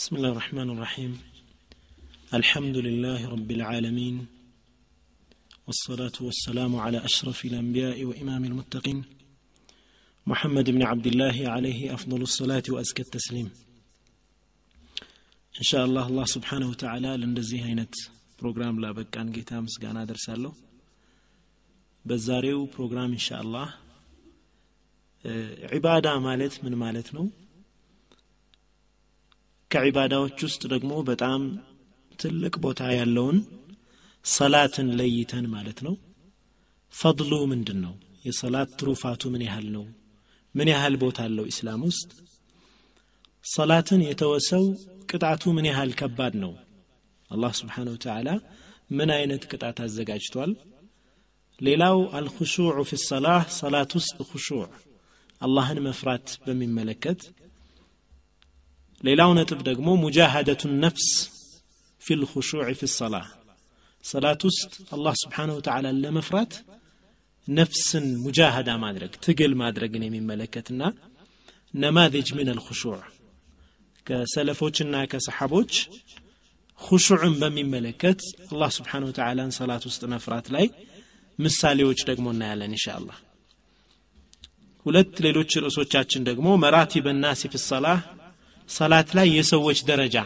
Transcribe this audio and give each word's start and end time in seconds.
بسم 0.00 0.16
الله 0.16 0.28
الرحمن 0.28 0.70
الرحيم 0.70 1.12
الحمد 2.34 2.76
لله 2.76 3.28
رب 3.28 3.50
العالمين 3.50 4.26
والصلاة 5.66 6.16
والسلام 6.20 6.76
على 6.76 6.98
أشرف 7.04 7.44
الأنبياء 7.44 8.04
وإمام 8.04 8.44
المتقين 8.44 9.04
محمد 10.26 10.70
بن 10.70 10.82
عبد 10.82 11.06
الله 11.06 11.36
عليه 11.48 11.94
أفضل 11.94 12.20
الصلاة 12.22 12.62
وأزكى 12.68 13.02
التسليم 13.02 13.48
إن 15.58 15.62
شاء 15.62 15.84
الله 15.84 16.06
الله 16.06 16.24
سبحانه 16.24 16.68
وتعالى 16.68 17.16
لندزي 17.16 17.60
هينت 17.62 17.94
ፕሮግራም 18.40 18.80
ላበቃን 18.82 19.28
ጌታ 19.34 19.50
ምስጋና 19.66 19.98
አደርሳለሁ 20.04 20.50
በዛሬው 22.04 22.60
ፕሮግራም 22.74 23.10
እንሻ 23.16 23.28
አላህ 23.42 23.68
ዒባዳ 25.74 26.08
ማለት 26.26 26.54
ምን 26.64 26.74
ማለት 26.82 27.08
ነው 27.16 27.24
ከዒባዳዎች 29.71 30.37
ውስጥ 30.47 30.61
ደግሞ 30.67 30.93
በጣም 31.09 31.41
ትልቅ 32.19 32.53
ቦታ 32.57 32.81
ያለውን 32.99 33.37
ሰላትን 34.25 34.87
ለይተን 34.99 35.45
ማለት 35.47 35.79
ነው። 35.87 35.93
ፈضሉ 36.93 37.33
ምንድን 37.51 37.79
ነው 37.85 37.93
የሰላት 38.25 38.69
ትሩፋቱ 38.79 39.21
ምን 39.33 39.43
ያህል 39.47 39.67
ነው? 39.75 39.85
ምን 40.55 40.67
ያህል 40.73 40.95
ቦታ 41.03 41.19
አለው 41.27 41.45
ኢስላም 41.51 41.81
ውስጥ? 41.89 42.09
ሰላትን 43.45 44.01
የተወሰው 44.09 44.65
ቅጣቱ 45.11 45.43
ምን 45.57 45.65
ያህል 45.71 45.91
ከባድ 45.99 46.33
ነው? 46.43 46.51
አላህ 47.31 47.51
ስብሓን 47.59 47.89
ወተዓላ 47.93 48.29
ምን 48.91 49.09
አይነት 49.17 49.43
ቅጣት 49.51 49.77
አዘጋጅቷል? 49.85 50.51
ሌላው 51.61 51.97
አልኹሹዑ 52.17 52.79
ፊ 52.89 52.97
ሰላህ 53.09 53.41
ሰላት 53.59 53.91
ውስጥ 53.97 54.17
ኹሹዕ 54.29 54.61
አላህን 55.41 55.79
መፍራት 55.87 56.27
በሚመለከት 56.45 57.21
ሌላው 59.03 59.31
ነጥብ 59.37 59.59
ደግሞ 59.69 59.89
ሙጃሃደቱ 60.03 60.61
ነፍስ 60.83 61.07
ፊ 62.01 62.17
ልኹሹዕ 62.19 62.67
ፊ 62.79 62.89
ሰላህ። 62.95 63.25
ሰላት 64.05 64.41
ውስጥ 64.47 64.73
አላህ 64.95 65.13
ስብሓን 65.21 65.49
ወተዓላን 65.55 65.97
ለመፍራት 66.03 66.53
ነፍስን 67.47 68.05
ሙጃሃዳ 68.23 68.69
ማድረግ 68.83 69.11
ትግል 69.25 69.53
ማድረግን 69.61 70.03
የሚመለከትና 70.05 70.81
ነማذጅ 71.75 72.29
ምን 72.37 72.49
አልኹሹዕ 72.53 72.99
ከሰለፎችና 74.07 74.95
ከሰሓቦች 75.11 75.73
ሁሹዕን 76.81 77.35
በሚመለከት 77.41 78.21
አላህ 78.51 78.69
ስብሓን 78.77 79.03
ወተዓላን 79.09 79.51
ሰላት 79.59 79.83
ውስጥ 79.89 80.01
መፍራት 80.13 80.47
ላይ 80.55 80.65
ምሳሌዎች 81.39 81.99
ደግሞ 82.09 82.27
እናያለን 82.33 82.71
እንሻ 82.71 82.87
አላህ 82.99 83.17
ሁለት 84.85 85.13
ሌሎች 85.25 85.51
ርዕሶቻችን 85.65 86.25
ደግሞ 86.29 86.47
መራቲብ 86.63 87.05
ናሲ 87.23 87.49
ፊ 87.53 87.61
ሰላህ 87.65 87.99
ሰላት 88.69 89.09
ላይ 89.17 89.27
የሰዎች 89.37 89.79
ደረጃ 89.89 90.17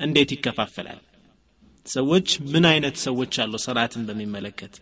እንዴት 0.00 0.30
ይከፋፈላል? 0.34 1.00
ሰዎች 1.86 2.28
ምን 2.52 2.64
አይነት 2.70 2.96
ሰዎች 3.06 3.34
አሉ 3.42 3.54
ሰላትን 3.66 4.02
በሚመለከት? 4.08 4.74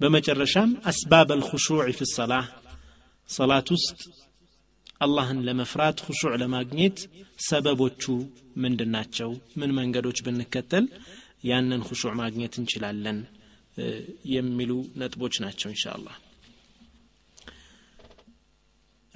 በመጨረሻም 0.00 0.70
አስባብ 0.90 1.28
አልኹሹዕ 1.34 1.86
ፊ 1.98 2.08
ሰላህ 2.16 2.44
ሰላት 3.28 3.68
ውስጥ 3.76 4.00
አላህን 5.00 5.40
ለመፍራት 5.46 5.98
ሁሹዕ 6.06 6.32
ለማግኘት 6.42 6.98
ሰበቦቹ 7.48 8.02
ምንድን 8.56 8.90
ናቸው? 8.96 9.30
ምን 9.60 9.70
መንገዶች 9.78 10.20
ብንከተል 10.26 10.86
ያንን 11.50 11.82
ሁሹዕ 11.88 12.12
ማግኘት 12.22 12.54
እንችላለን? 12.60 13.18
የሚሉ 14.34 14.70
ነጥቦች 15.00 15.34
ናቸው 15.44 15.68
እንሻ 15.72 15.84
አላህ 15.96 16.14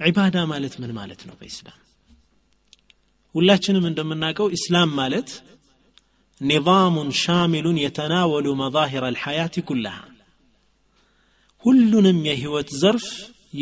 ዒባዳ 0.00 0.36
ማለት 0.52 0.74
ምን 0.80 0.90
ማለት 0.98 1.20
ነው 1.28 1.34
በኢስላም 1.40 1.78
ሁላችንም 3.34 3.84
እንደምናውቀው 3.90 4.48
ኢስላም 4.56 4.90
ማለት 5.00 5.30
ኒዛሙን 6.40 7.08
ሻሚሉን 7.22 7.76
የተናወሉ 7.82 8.46
መዛሂር 8.62 9.04
አልሐያት 9.08 9.54
ኩላሃ 9.68 9.98
ሁሉንም 11.64 12.18
የህይወት 12.28 12.70
ዘርፍ 12.82 13.06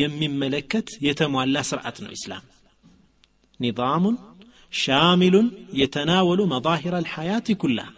የሚመለከት 0.01 0.89
የተሟላ 1.07 1.57
ስርዓት 1.69 1.97
ነው 2.05 2.13
ኢስላም 2.17 2.45
ኒዛሙን 3.61 4.17
ሻሚሉን 4.73 5.49
የተናወሉ 5.81 6.41
መዛሂር 6.53 6.95
አልሐያት 7.01 7.49
ኩላሃ 7.63 7.91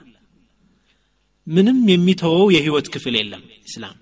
ምንም 1.47 1.79
የሚተወው 1.93 2.47
የህይወት 2.55 2.87
ክፍል 2.95 3.15
የለም 3.19 3.43
ኢስላም 3.69 3.97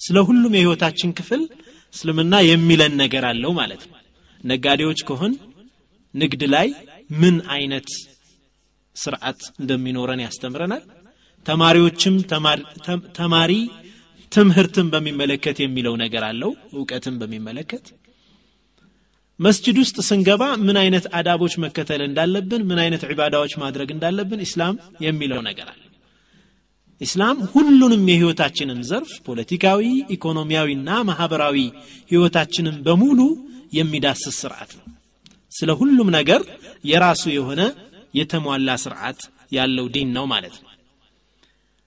ስለ 0.00 0.18
ሁሉም 0.28 0.52
የህይወታችን 0.56 1.10
ክፍል 1.18 1.42
እስልምና 1.93 2.35
የሚለን 2.47 2.93
ነገር 3.01 3.25
አለው 3.29 3.51
ማለት 3.59 3.81
ነው። 3.85 3.97
ነጋዴዎች 4.43 5.01
ከሆን 5.09 5.33
ንግድ 6.13 6.41
ላይ 6.53 6.67
ምን 7.21 7.35
አይነት 7.55 7.87
ስርዓት 8.95 9.41
እንደሚኖረን 9.61 10.21
ያስተምረናል። 10.25 10.83
ተማሪዎችም 11.45 12.15
ተማሪ 13.19 13.51
ትምህርትን 14.31 14.87
በሚመለከት 14.93 15.57
የሚለው 15.61 15.95
ነገር 16.03 16.23
አለው 16.29 16.51
እውቀትን 16.73 17.15
በሚመለከት። 17.21 17.85
መስጅድ 19.39 19.77
ውስጥ 19.81 19.97
ስንገባ 20.07 20.43
ምን 20.65 20.77
አይነት 20.81 21.05
አዳቦች 21.19 21.53
መከተል 21.63 22.01
እንዳለብን 22.07 22.61
ምን 22.69 22.79
አይነት 22.83 23.03
ዒባዳዎች 23.11 23.53
ማድረግ 23.63 23.89
እንዳለብን 23.95 24.43
ኢስላም 24.45 24.75
የሚለው 25.05 25.41
ነገር 25.49 25.67
አለ 25.73 25.82
ኢስላም 27.03 27.37
ሁሉንም 27.53 28.03
የህይወታችንን 28.09 28.79
ዘርፍ 28.89 29.11
ፖለቲካዊ 29.27 29.83
ኢኮኖሚያዊና 30.15 30.89
ማህበራዊ 31.09 31.57
ህይወታችንን 32.11 32.75
በሙሉ 32.85 33.19
የሚዳስስ 33.77 34.35
ስርዓት 34.41 34.71
ነው። 34.79 34.85
ስለ 35.51 35.71
ሁሉም 35.79 36.09
ነገር 36.17 36.41
የራሱ 36.91 37.23
የሆነ 37.37 37.61
የተሟላ 38.13 38.69
ስርዓት 38.83 39.19
ያለው 39.51 39.85
ዲን 39.95 40.09
ነው 40.17 40.25
ማለት 40.33 40.55
ነው። 40.61 40.69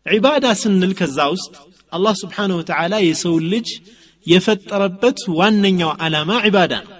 ዒባዳ 0.06 0.47
ስንል 0.60 0.93
ከዛ 0.99 1.19
ውስጥ 1.34 1.55
አላህ 1.93 2.15
ስብሓንሁ 2.22 2.56
ወተዓላ 2.60 2.94
የሰውን 3.05 3.44
ልጅ 3.55 3.69
የፈጠረበት 4.26 5.19
ዋነኛው 5.38 5.91
ዓላማ 6.05 6.31
ዒባዳ 6.47 6.75
ነው። 6.84 6.93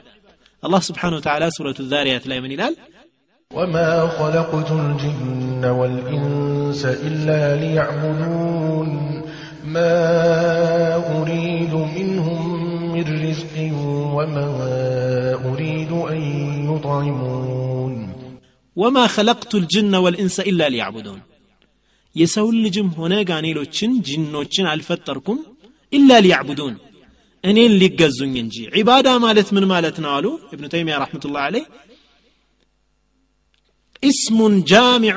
አላህ 0.63 0.83
ስብሓንሁ 0.89 1.17
ወተዓላ 1.21 1.45
ሱረቱ 1.57 1.81
ዛሪያት 1.93 2.25
ላይ 2.31 2.39
ምን 2.45 2.53
ይላል 2.55 2.75
وما 3.52 4.08
خلقت 4.10 4.70
الجن 4.74 5.66
والإنس 5.70 6.86
إلا 7.08 7.42
ليعبدون 7.56 8.90
ما 9.66 9.96
أريد 11.18 11.74
منهم 11.98 12.42
من 12.94 13.06
رزق 13.26 13.56
وما 14.16 14.48
أريد 15.46 15.92
أن 16.12 16.20
يطعمون 16.70 17.94
وما 18.78 19.08
خلقت 19.08 19.56
الجن 19.56 19.94
والإنس 19.96 20.40
إلا 20.42 20.68
ليعبدون 20.70 21.22
የሰውን 22.16 22.56
ልጅም 22.64 22.88
ሆነ 23.00 23.14
ጋኔሎችን 23.28 23.92
ጅኖችን 24.08 24.66
አልፈጠርኩም 24.72 25.38
ኢላ 25.94 26.18
ሊያዕቡዱን 26.26 26.74
እኔን 27.44 27.74
ሊገዙኝ 27.82 28.34
እንጂ 28.42 28.56
ዒባዳ 28.80 29.08
ማለት 29.26 29.48
ምን 29.56 29.66
ማለት 29.72 29.96
ነው 30.04 30.10
አሉ 30.16 30.26
እብኑ 30.54 30.66
ተይሚያ 30.74 30.96
ረሕመቱላህ 31.04 31.44
አለይህ 31.48 31.66
اسم 34.06 34.64
جامع 34.64 35.16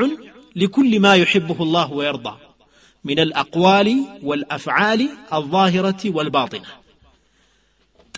لكل 0.56 1.00
ما 1.00 1.14
يحبه 1.14 1.62
الله 1.62 1.92
ويرضى 1.92 2.34
من 3.04 3.18
الأقوال 3.18 3.88
والأفعال 4.22 5.08
الظاهرة 5.32 6.02
والباطنة 6.04 6.70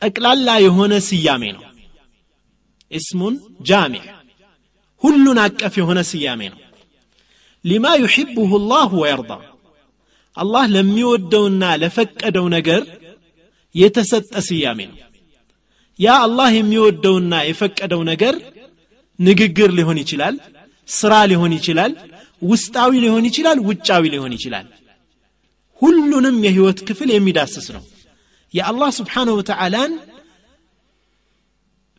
تقلال 0.01 0.49
يهون 0.63 1.01
سيامين 1.01 1.57
اسم 2.93 3.21
جامع 3.61 4.03
هلنا 5.05 5.47
أكف 5.47 5.79
هنا 5.79 6.03
سيامين 6.03 6.53
لما 7.65 7.95
يحبه 7.95 8.57
الله 8.57 8.95
ويرضى 8.95 9.39
الله 10.43 10.67
لم 10.67 10.99
يودونا 10.99 11.77
لفكدو 11.77 12.49
نجر 12.49 12.87
يتسد 13.75 14.39
سيامين 14.39 14.91
يا 15.99 16.25
الله 16.25 16.51
يميودونا 16.51 17.43
يفكدو 17.43 18.03
نجر 18.03 18.37
ንግግር 19.27 19.71
ሊሆን 19.79 19.99
ይችላል 20.03 20.35
ስራ 20.92 21.14
ሊሆን 21.32 21.54
ይችላል 21.58 21.92
ውስጣዊ 22.42 22.92
ሊሆን 23.04 23.26
ይችላል 23.30 23.58
ውጫዊ 23.68 24.04
ሊሆን 24.14 24.34
ይችላል። 24.38 24.68
ሁሉንም 25.82 26.38
የህይወት 26.46 26.80
ክፍል 26.88 27.10
የሚዳስስ 27.14 27.68
ነው። 27.76 27.84
የአላህ 28.54 28.90
ስብሓንሁ 28.98 29.34
ወተዓላን 29.40 29.92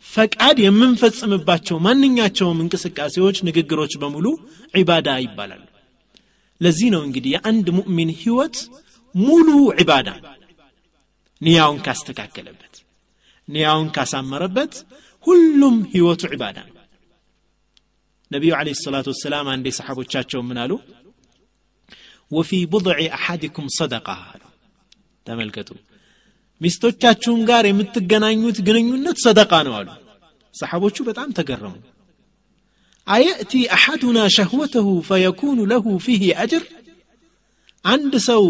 ፈቃድ 0.06 0.56
የምንፈጽምባቸው 0.62 1.76
ማንኛቸውም 1.86 2.58
እንቅስቃሴዎች 2.64 3.36
ንግግሮች 3.48 3.92
በሙሉ 4.02 4.26
ዒባዳ 4.74 5.08
ይባላሉ። 5.24 5.62
ለዚህ 6.60 6.88
ነው 6.94 7.02
እንግዲህ 7.06 7.30
የአንድ 7.34 7.66
ሙእሚን 7.78 8.10
ህይወት 8.20 8.56
ሙሉ 9.14 9.48
ዒባዳ 9.80 10.08
ንያውን 11.40 11.78
ካስተካከለበት 11.86 12.74
ንያውን 13.48 13.88
ካሳመረበት 13.96 14.74
ሁሉም 15.26 15.76
ህይወቱ 15.94 16.22
ዒባዳ 16.34 16.58
ነቢዩ 18.32 18.52
ለ 18.67 18.73
ሰላት 18.81 19.06
ወሰላም 19.12 19.46
አንዴ 19.52 19.67
ሰሓቦቻቸው 19.79 20.40
ምን 20.49 20.58
አሉ? 20.62 20.73
ወፊ 22.31 22.50
ቡضዕ 22.73 22.99
አሐድኩም 23.17 23.67
ሰደቃ 23.79 24.08
አሉ። 24.26 24.43
ተመልከቱ። 25.26 25.70
ሚስቶቻችሁም 26.61 27.40
ጋር 27.50 27.64
የምትገናኙት 27.69 28.58
ግንኙነት 28.67 29.19
ሰደቃ 29.26 29.52
ነው 29.69 29.75
አሉ። 29.79 29.88
ሰሓቦቹ 30.55 30.96
በጣም 31.08 31.29
ተገረሙ። 31.38 31.75
አየእቲ 33.06 33.52
አሐዱና 33.76 34.19
ሸህወተሁ 34.37 34.88
ፈየኩኑ 35.08 35.58
ለሁ 35.73 35.87
ፊህ 36.05 36.23
አጅር? 36.43 36.64
አንድ 37.84 38.12
ሰው 38.29 38.44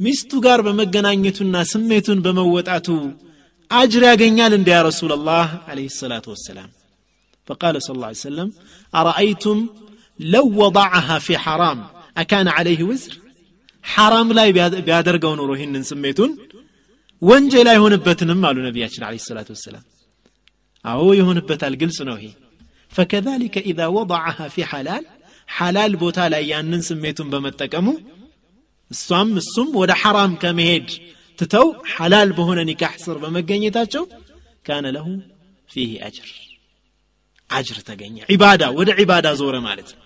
ሚስቱ 0.00 0.30
ጋር 0.46 0.58
በመገናኘቱና 0.66 1.56
ስሜቱን 1.72 2.18
በመወጣቱ 2.24 2.88
አጅር 3.70 4.02
ያገኛል 4.10 4.52
እንዲ 4.58 4.68
ያ 4.74 4.80
ረሱላላህ? 4.88 5.46
አለይሂ 5.70 5.88
ሰላቱ 6.00 6.26
ወሰላም 6.34 6.68
فقال 7.48 7.82
صلى 7.82 7.94
الله 7.94 8.06
عليه 8.06 8.26
وسلم 8.26 8.52
أرأيتم 8.94 9.58
لو 10.34 10.44
وضعها 10.62 11.18
في 11.18 11.38
حرام 11.38 11.78
أكان 12.16 12.48
عليه 12.48 12.82
وزر؟ 12.82 13.12
حرام 13.82 14.32
لا 14.32 14.50
بيادرقوا 14.88 15.36
نروهن 15.36 15.82
سميتون؟ 15.82 16.30
ونجي 17.20 17.62
لا 17.62 17.72
يهون 17.74 17.96
بتنم 17.96 18.36
مالو 18.36 18.60
عليه 19.08 19.20
الصلاة 19.22 19.48
والسلام. 19.48 19.82
أو 20.86 21.12
يهون 21.12 21.40
بتال 21.40 21.78
قلس 21.78 22.02
فكذلك 22.88 23.58
إذا 23.58 23.86
وضعها 23.86 24.48
في 24.48 24.64
حلال 24.64 25.04
حلال 25.46 25.96
بوتال 25.96 26.34
أيان 26.34 26.66
يانن 26.66 26.80
سميتون 26.80 27.30
بمتكمو 27.30 28.00
السم 28.90 29.36
السم 29.36 29.76
ولا 29.76 29.94
حرام 29.94 30.34
كمهيد 30.42 30.86
تتو 31.36 31.74
حلال 31.84 32.32
بهنا 32.32 32.64
نكاح 32.64 32.98
سر 32.98 33.18
بمجنيتاتشو 33.18 34.06
كان 34.64 34.86
له 34.86 35.20
فيه 35.68 36.06
أجر 36.06 36.47
أجر 37.50 37.78
ተገኘ። 37.88 38.16
ዒባዳ 38.30 38.62
ወደ 38.78 38.90
ዒባዳ 39.00 39.26
ዞረ 39.40 39.56
ማለት 39.66 39.88
ነው። 39.94 40.02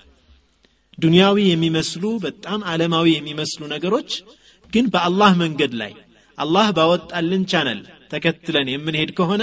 ዱንያዊ 0.99 1.37
የሚመስሉ 1.49 2.05
በጣም 2.25 2.61
ዓለማዊ 2.73 3.07
የሚመስሉ 3.15 3.63
ነገሮች 3.75 4.11
ግን 4.73 4.87
በአላህ 4.93 5.33
መንገድ 5.43 5.73
ላይ 5.81 5.93
አላህ 6.39 6.67
ባወጣልን 6.77 7.43
ቻነል 7.53 7.81
ተከትለን 8.13 8.69
የምንሄድ 8.73 9.11
ከሆነ 9.19 9.43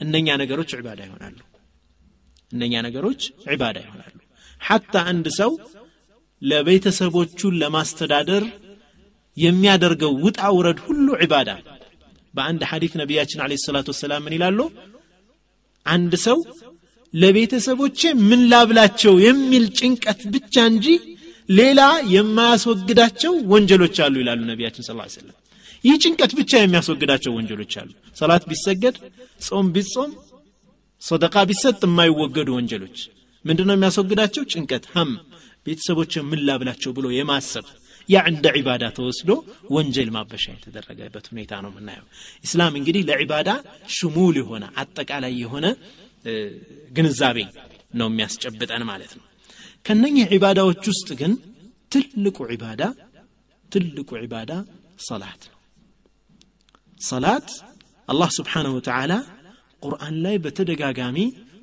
እነኛ 0.00 0.28
ነገሮች 0.42 0.70
ዒባዳ 0.78 1.00
ይሆናሉ። 1.06 1.36
እነኛ 2.52 2.74
ነገሮች 2.86 3.20
ዒባዳ 3.48 3.76
ይሆናሉ። 3.84 4.16
حتى 4.60 4.94
አንድ 5.10 5.26
ሰው 5.38 5.52
ለቤተሰቦቹን 6.42 7.54
ለማስተዳደር 7.62 8.44
የሚያደርገው 9.36 10.12
ውጣ 10.24 10.40
ውረድ 10.56 10.78
ሁሉ 10.86 11.06
ዒባዳ። 11.22 11.50
በአንድ 12.34 12.62
ሐዲት 12.70 12.94
ነቢያችን 13.00 13.42
አለ 13.44 13.54
ሰላቱ 13.64 13.88
ወሰላም 13.94 14.22
ምን 14.26 14.34
ይላሉ 14.36 14.60
አንድ 15.86 16.12
ሰው 16.26 16.38
ለቤተሰቦቼ 17.14 18.00
ምን 18.28 18.40
ላብላቸው 18.52 19.14
የሚል 19.26 19.64
ጭንቀት 19.78 20.20
ብቻ 20.34 20.64
እንጂ 20.70 20.86
ሌላ 21.48 21.80
የማያስወግዳቸው 22.14 23.32
ወንጀሎች 23.52 23.96
አሉ 24.04 24.14
ይላሉ 24.22 24.40
ነቢያችን 24.50 24.86
ስለ 24.88 25.00
ሰለም 25.14 25.34
ይህ 25.84 25.96
ጭንቀት 26.02 26.32
ብቻ 26.38 26.52
የሚያስወግዳቸው 26.60 27.32
ወንጀሎች 27.36 27.72
አሉ። 27.80 27.90
ሰላት 28.16 28.44
ቢሰገድ 28.50 28.96
ጾም 29.46 29.66
ቢጾም 29.74 30.12
ሰደቃ 31.02 31.36
ቢሰጥ 31.50 31.80
የማይወገዱ 31.86 32.48
ወንጀሎች። 32.56 32.98
ምንድን 33.44 33.66
ነው 33.68 33.74
የሚያስወግዳቸው? 33.76 34.42
ጭንቀት 34.52 34.84
ሀም። 34.92 35.10
ቤተሰቦች 35.66 36.12
ምን 36.30 36.40
ላብላቸው 36.48 36.90
ብሎ 36.96 37.06
የማሰብ 37.16 37.66
ያ 38.08 38.22
እንደ 38.30 38.46
ዒባዳ 38.56 38.84
ተወስዶ 38.96 39.30
ወንጀል 39.74 40.08
ማበሻ 40.16 40.44
የተደረገበት 40.54 41.26
ሁኔታ 41.32 41.52
ነው 41.64 41.70
የምናየው። 41.72 42.06
ኢስላም 42.44 42.74
እንግዲህ 42.80 43.02
ለዒባዳ 43.10 43.50
ሽሙል 43.96 44.36
የሆነ 44.40 44.64
አጠቃላይ 44.82 45.34
የሆነ 45.42 45.66
ግንዛቤ 46.92 47.38
ነው 47.94 48.08
የሚያስጨብጠን 48.10 48.84
ማለት 48.90 49.12
ነው። 49.18 49.24
ከነኚህ 49.86 50.26
ዒባዳዎች 50.34 50.84
ውስጥ 50.92 51.08
ግን 51.20 51.32
ትልቁ 51.92 52.38
ዒባዳ 52.52 52.82
ትልቁ 53.72 54.10
ዒባዳ 54.22 54.52
ሰላት 55.06 55.42
ነው። 55.46 55.58
ሰላት 57.00 57.48
አላህ 58.08 58.28
ስብሓንሁ 58.36 58.72
ወተዓላ 58.78 59.12
ቁርአን 59.82 60.14
ላይ 60.24 60.36
በተደጋጋሚ 60.44 61.18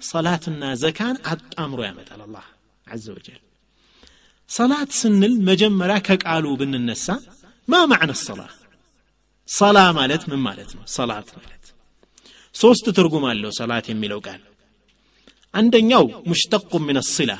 ሰላትና 0.09 0.63
ዘካን 0.81 1.15
አጣምሮ 1.31 1.79
ያመጣል 1.87 2.21
አላህ 2.25 2.45
عز 2.87 3.05
وجل 3.15 3.39
ሰላት 4.51 4.91
ስንል 4.99 5.33
መጀመሪያ 5.49 5.97
ከቃሉ 6.07 6.45
ብንነሳ 6.59 7.05
ما 7.67 7.79
معنى 7.91 8.11
صلاة 8.21 8.41
ሰላ 9.49 9.77
ማለት 9.97 10.23
ምን 10.29 10.39
ማለት 10.47 10.69
ነው? 10.77 10.83
ሰላት 10.89 11.27
ማለት። 11.37 11.63
ሶስት 12.55 12.85
ትርጉም 12.97 13.25
አለው 13.29 13.51
ሰላት 13.59 13.85
የሚለው 13.91 14.19
ቃል። 14.27 14.41
አንደኛው 15.53 16.05
مشتق 16.29 16.71
من 16.85 16.97
صلة 17.09 17.31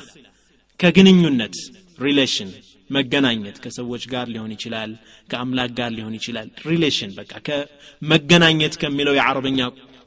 ከግንኙነት 0.80 1.56
relation 1.98 2.50
መገናኘት 2.90 3.56
ከሰዎች 3.64 4.02
ጋር 4.12 4.26
ሊሆን 4.34 4.52
ይችላል 4.56 4.90
ከአምላክ 5.30 5.70
ጋር 5.78 5.90
ሊሆን 5.96 6.14
ይችላል። 6.18 6.48
relation 6.66 7.10
በቃ 7.18 7.32
ከመገናኘት 7.46 8.74
ከሚለው 8.82 9.16
የአረበኛ 9.18 9.60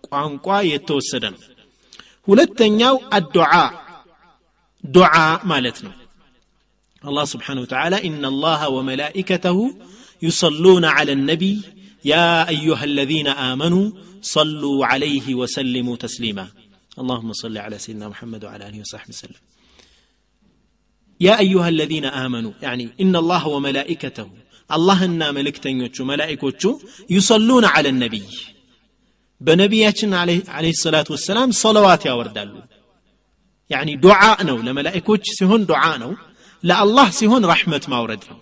ቋንቋ 0.08 0.48
የተወሰደ 0.72 1.26
ነው። 1.36 1.42
ሁለተኛው 2.28 2.96
አዱዓ 3.18 3.52
ዱዓ 4.84 5.14
ማለት 5.52 5.78
ነው 5.86 5.94
الله 7.08 7.26
سبحانه 7.26 7.62
وتعالى 7.62 8.08
إن 8.08 8.26
الله 8.26 8.70
وملائكته 8.70 9.76
يصلون 10.22 10.86
على 10.86 11.12
النبي 11.12 11.62
يا 12.06 12.50
أيها 12.50 12.84
الذين 12.84 13.28
آمنوا 13.28 13.92
صلوا 14.22 14.86
عليه 14.86 15.36
وسلموا 15.36 15.96
تسليما. 15.96 16.48
اللهم 17.00 17.34
صل 17.34 17.58
على 17.58 17.78
سيدنا 17.78 18.10
محمد 18.10 18.46
وعلى 18.46 18.68
آله 18.70 18.80
وصحبه 18.80 19.10
وسلم. 19.10 19.42
يا 21.20 21.40
أيها 21.40 21.70
الذين 21.70 22.06
آمنوا 22.06 22.52
يعني 22.62 22.90
إن 23.02 23.16
الله 23.16 23.48
وملائكته 23.48 24.30
الله 24.72 25.06
إن 25.06 25.34
ملكتن 25.34 25.90
ملائكة 26.00 26.80
يصلون 27.10 27.66
على 27.66 27.90
النبي. 27.90 28.24
بنبياتنا 29.42 30.20
عليه, 30.20 30.44
عليه 30.48 30.70
الصلاة 30.70 31.06
والسلام 31.10 31.52
يا 32.06 32.14
وردالو 32.14 32.62
يعني 33.70 33.96
دعاء 33.96 34.44
نو 34.44 34.58
لملائكة 34.58 35.20
سهون 35.24 35.66
دعاء 35.66 35.98
نو 35.98 36.16
ለአላህ 36.69 37.09
ሲሆን 37.19 37.47
ረሕመት 37.53 37.85
ማውረድ 37.93 38.23
ነው 38.31 38.39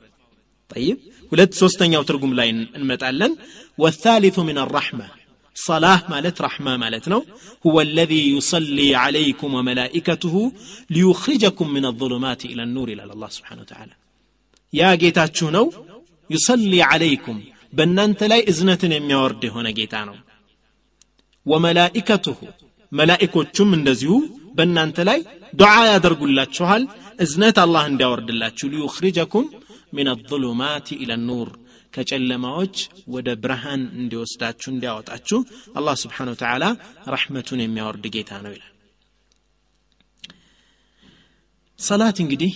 ጠይብ 0.72 0.99
ሁለት 1.31 1.52
ሶስተኛው 1.62 2.02
ትርጉም 2.08 2.32
ላይ 2.40 2.49
እንመጣለን 2.78 3.32
ወታሊቱ 3.84 4.37
ምን 4.50 4.58
አራሕማ 4.66 5.00
صلاة 5.70 6.02
مالت 6.10 6.37
رحمة 6.46 6.76
مالتنا 6.76 7.22
هو 7.66 7.76
الذي 7.81 8.22
يصلي 8.37 8.94
عليكم 9.05 9.55
وملائكته 9.55 10.52
ليخرجكم 10.90 11.66
من 11.76 11.84
الظلمات 11.84 12.44
إلى 12.44 12.62
النور 12.62 12.88
إلى 12.88 13.02
الله 13.02 13.31
سبحانه 13.38 13.62
وتعالى 13.64 13.94
يا 14.81 14.90
جيتاتشو 15.02 15.49
نو 15.56 15.64
يصلي 16.34 16.81
عليكم 16.93 17.37
بنانت 17.78 18.20
لا 18.31 18.38
إذنة 18.50 18.82
يميورد 18.96 19.43
هنا 19.55 19.70
جيتانو 19.78 20.16
وملائكته 21.46 22.37
ملائكة 23.00 23.58
من 23.70 23.81
دزيو 23.88 24.16
በእናንተ 24.55 24.97
ላይ 25.09 25.19
ዱዓ 25.54 25.73
ያደርጉላችኋል 25.89 26.83
እዝነት 27.25 27.57
አላህ 27.63 27.83
እንዲያወርድላችሁ 27.92 28.68
ሊዩኽሪጀኩም 28.73 29.47
ምን 29.97 30.07
አظሉማት 30.13 30.87
ኢለ 30.95 31.13
ኑር 31.28 31.49
ከጨለማዎች 31.94 32.75
ወደ 33.16 33.30
ብርሃን 33.44 33.81
እንዲወስዳችሁ 34.01 34.69
እንዲያወጣችሁ 34.73 35.39
አላህ 35.80 35.95
ስብሓን 36.04 36.30
ተዓላ 36.42 36.63
ረሕመቱን 37.16 37.59
የሚያወርድ 37.63 38.06
ጌታ 38.16 38.39
ነው 38.45 38.54
ይላል 38.56 38.69
ሰላት 41.80 42.18
እንግዲህ 42.23 42.54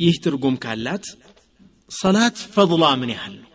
ይህ 0.00 0.14
ትርጉም 0.24 0.56
ካላት 0.64 1.04
ሰላት 1.90 2.38
ፈضሏ 2.54 2.84
ምን 3.02 3.10
ያህል 3.14 3.34
ነው 3.42 3.50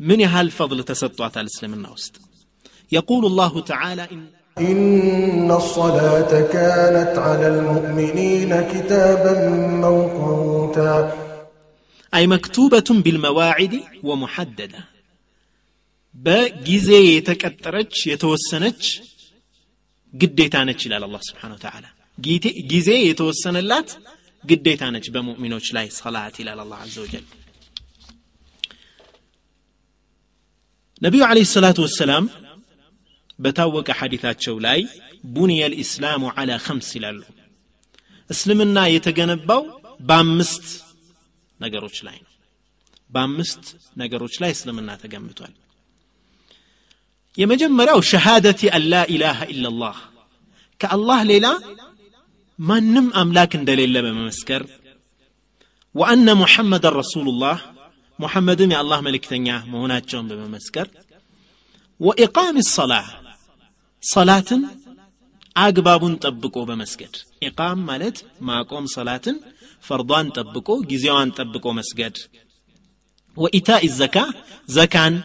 ምን 0.00 0.20
ያህል 0.24 0.48
ፈضል 0.58 0.80
ተሰጥቷታል 0.90 1.48
እስልምና 1.52 1.86
ውስጥ 1.96 2.14
يقول 2.92 3.22
الله 3.26 3.54
تعالى 3.62 4.04
إن 4.06 4.20
إن 4.58 5.50
الصلاة 5.50 6.32
كانت 6.52 7.18
على 7.18 7.48
المؤمنين 7.48 8.60
كتابا 8.72 9.48
موقوتا. 9.84 11.26
أي 12.14 12.26
مكتوبة 12.26 12.84
بالمواعد 12.90 13.80
ومحددة. 14.02 14.84
با 16.14 16.48
جزي 16.48 17.16
يتكترج 17.16 18.06
يتوسنج 18.06 19.00
قديتانج 20.22 20.86
إلى 20.86 20.96
الله 20.96 21.20
سبحانه 21.22 21.54
وتعالى 21.54 21.86
جزي 22.58 23.08
يتوسن 23.10 23.56
اللات 23.56 23.92
قديتانج 24.50 25.10
بمؤمنوش 25.10 25.72
لاي 25.72 25.90
صلاة 25.90 26.32
إلى 26.40 26.62
الله 26.62 26.76
عز 26.76 26.98
وجل 26.98 27.22
نبي 31.02 31.24
عليه 31.24 31.40
الصلاة 31.40 31.74
والسلام 31.78 32.30
በታወቀ 33.38 33.88
ሐዲታቸው 33.98 34.54
ላይ 34.66 34.80
ቡንየ 35.34 35.62
ልእስላሙ 35.72 36.22
ዓላ 36.34 36.52
ከምስ 36.64 36.88
ይላሉ። 36.96 37.20
እስልምና 38.30 38.78
የተገነባው 38.92 39.62
በአምስት 40.00 40.64
ነገሮች 41.60 41.98
ላይ 42.06 42.16
ነው። 42.24 42.32
በአምስት 43.10 43.64
ነገሮች 43.96 44.34
ላይ 44.42 44.50
እስልምና 44.56 44.90
ተገንብቷል። 45.02 45.54
የመጀመሪያው 47.38 48.00
ሸሃደቲ 48.10 48.60
አን 48.76 48.84
ላ 48.92 49.02
ኢላሃ 49.14 49.38
ኢላላህ 49.54 49.96
ከአላህ 50.80 51.20
ሌላ 51.30 51.46
ማንም 52.58 53.06
አምላክ 53.20 53.52
እንደሌለ 53.58 53.96
በመመስከር 54.06 54.62
ወአነ 55.94 56.28
ሙሐመድን 56.40 56.94
ረሱሉላህ 57.00 57.58
ሙሐመድም 58.18 58.72
የአላህ 58.74 58.98
መልእክተኛ 59.06 59.48
መሆናቸውን 59.72 60.26
በመመስከር 60.30 60.86
ወኢቃም 62.00 62.56
ሰላህ 62.70 63.06
ሰላትን 64.05 64.61
አግባቡን 65.55 66.13
ጠብቆ 66.25 66.57
በመስገድ 66.69 67.15
ኢቃም 67.47 67.79
ማለት 67.89 68.17
ማቆም 68.49 68.85
ሰላትን 68.95 69.37
ፈርዷን 69.83 70.27
ጠብቆ 70.37 70.69
ጊዜዋን 70.91 71.29
ጠብቆ 71.39 71.65
መስገድ 71.79 72.17
ወኢታኢ 73.37 73.85
ዘካ 73.99 74.17
ዘካን 74.69 75.15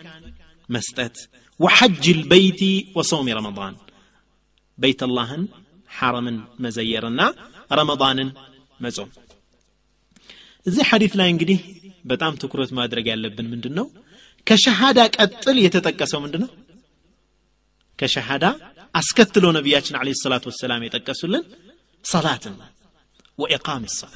መስጠት 0.68 1.16
ወሐጅ 1.60 2.04
ልበይቲ 2.18 2.62
ወሰውሚ 2.98 3.28
ረመዳን 3.38 3.74
በይት 4.78 5.00
አላህን 5.06 5.44
ሐረምን 5.90 6.36
መዘየርና 6.64 7.20
ረመዳንን 7.78 8.30
መጾም 8.80 9.10
እዚህ 10.66 10.84
ሐዲት 10.90 11.14
ላይ 11.20 11.28
እንግዲህ 11.34 11.58
በጣም 12.04 12.34
ትኩረት 12.42 12.70
ማድረግ 12.78 13.06
ያለብን 13.12 13.46
ምንድን 13.52 13.74
ነው 13.78 13.86
ከሸሃዳ 14.46 15.00
ቀጥል 15.16 15.56
የተጠቀሰው 15.64 16.20
ምንድን 16.24 16.42
ነው 16.44 16.50
ከሸሃዳ 17.98 18.44
አስከትሎ 18.95 19.45
ነቢያችን 19.57 19.95
አለ 19.99 20.09
ሰላት 20.21 20.43
ወሰላም 20.49 20.81
የጠቀሱልን 20.85 21.43
ሰላትን 22.05 22.55
وإقام 23.39 23.83
الصلاة 23.93 24.15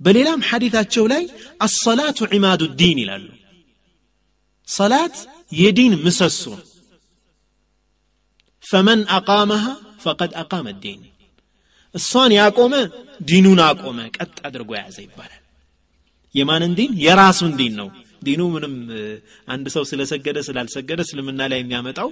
በሌላም 0.00 0.40
ሐዲታቸው 0.48 1.04
ላይ 1.12 1.22
الصلاة 1.60 2.18
عماد 2.32 2.62
الدين 2.80 2.98
ይላሉ። 3.02 3.26
ሰላት 4.68 5.16
የዲን 5.52 5.94
ምሰሶ። 6.04 6.44
فمن 8.64 9.00
أقامها 9.16 9.64
فقد 10.04 10.32
أقام 10.42 10.66
الدين። 10.82 11.00
እሷን 11.94 12.32
ያቆመ 12.38 12.74
ዲኑን 13.28 13.60
አቆመ 13.66 13.98
ቀጥ 14.16 14.36
አድርጎ 14.48 14.70
የያዘ 14.76 14.98
ይባላል። 15.06 15.36
የማንን 16.34 16.72
ዲን? 16.78 16.92
የራሱን 17.04 17.52
ዲን 17.60 17.74
ነው። 17.80 17.88
ዲኑ 18.26 18.40
ምንም 18.54 18.74
አንድ 19.48 19.66
ሰው 19.74 19.84
ስለሰገደ 19.90 20.38
ስላልሰገደ 20.46 21.00
እስልምና 21.06 21.40
ላይ 21.50 21.58
የሚያመጣው 21.60 22.08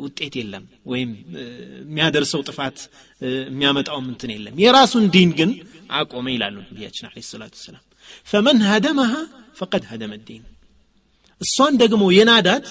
ውጤት 0.00 0.34
የለም 0.40 0.64
ወይም 0.90 1.10
የሚያደርሰው 1.80 2.42
ጥፋት 2.48 2.78
የሚያመጣው 3.46 3.98
ምንትን 4.06 4.30
የለም 4.34 4.54
የራሱን 4.64 5.04
ዲን 5.14 5.32
ግን 5.40 5.50
አቆመ 5.98 6.26
ይላሉ 6.34 6.56
ነቢያችን 6.68 7.06
አለ 7.08 7.24
ሰላቱ 7.30 7.54
ወሰላም 7.58 7.82
ፈመን 8.30 8.60
ሀደመሃ 8.68 9.12
ፈቀድ 9.60 9.84
ሀደመ 9.90 10.14
ዲን 10.28 10.42
እሷን 11.40 11.74
ደግሞ 11.82 12.04
የናዳት 12.16 12.66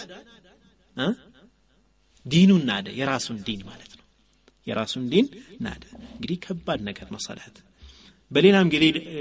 ዲኑን 2.26 2.64
ናደ 2.70 2.88
የራሱን 3.00 3.38
ዲን 3.48 3.62
ማለት 3.70 3.92
ነው 3.92 4.04
የራሱን 4.68 5.04
ዲን 5.12 5.26
ናደ 5.66 5.84
እንግዲህ 6.16 6.38
ከባድ 6.46 6.80
ነገር 6.88 7.08
ነው 7.14 7.22
ሰላት 7.28 7.56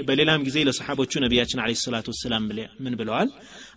በሌላም 0.07 0.41
ጊዜ 0.47 0.57
ለሰሓቦቹ 0.67 1.11
ነቢያችን 1.23 1.59
አለ 1.63 1.73
ሰላቱ 1.83 2.07
ወሰላም 2.13 2.45
ምን 2.85 2.93
ብለዋል 2.99 3.29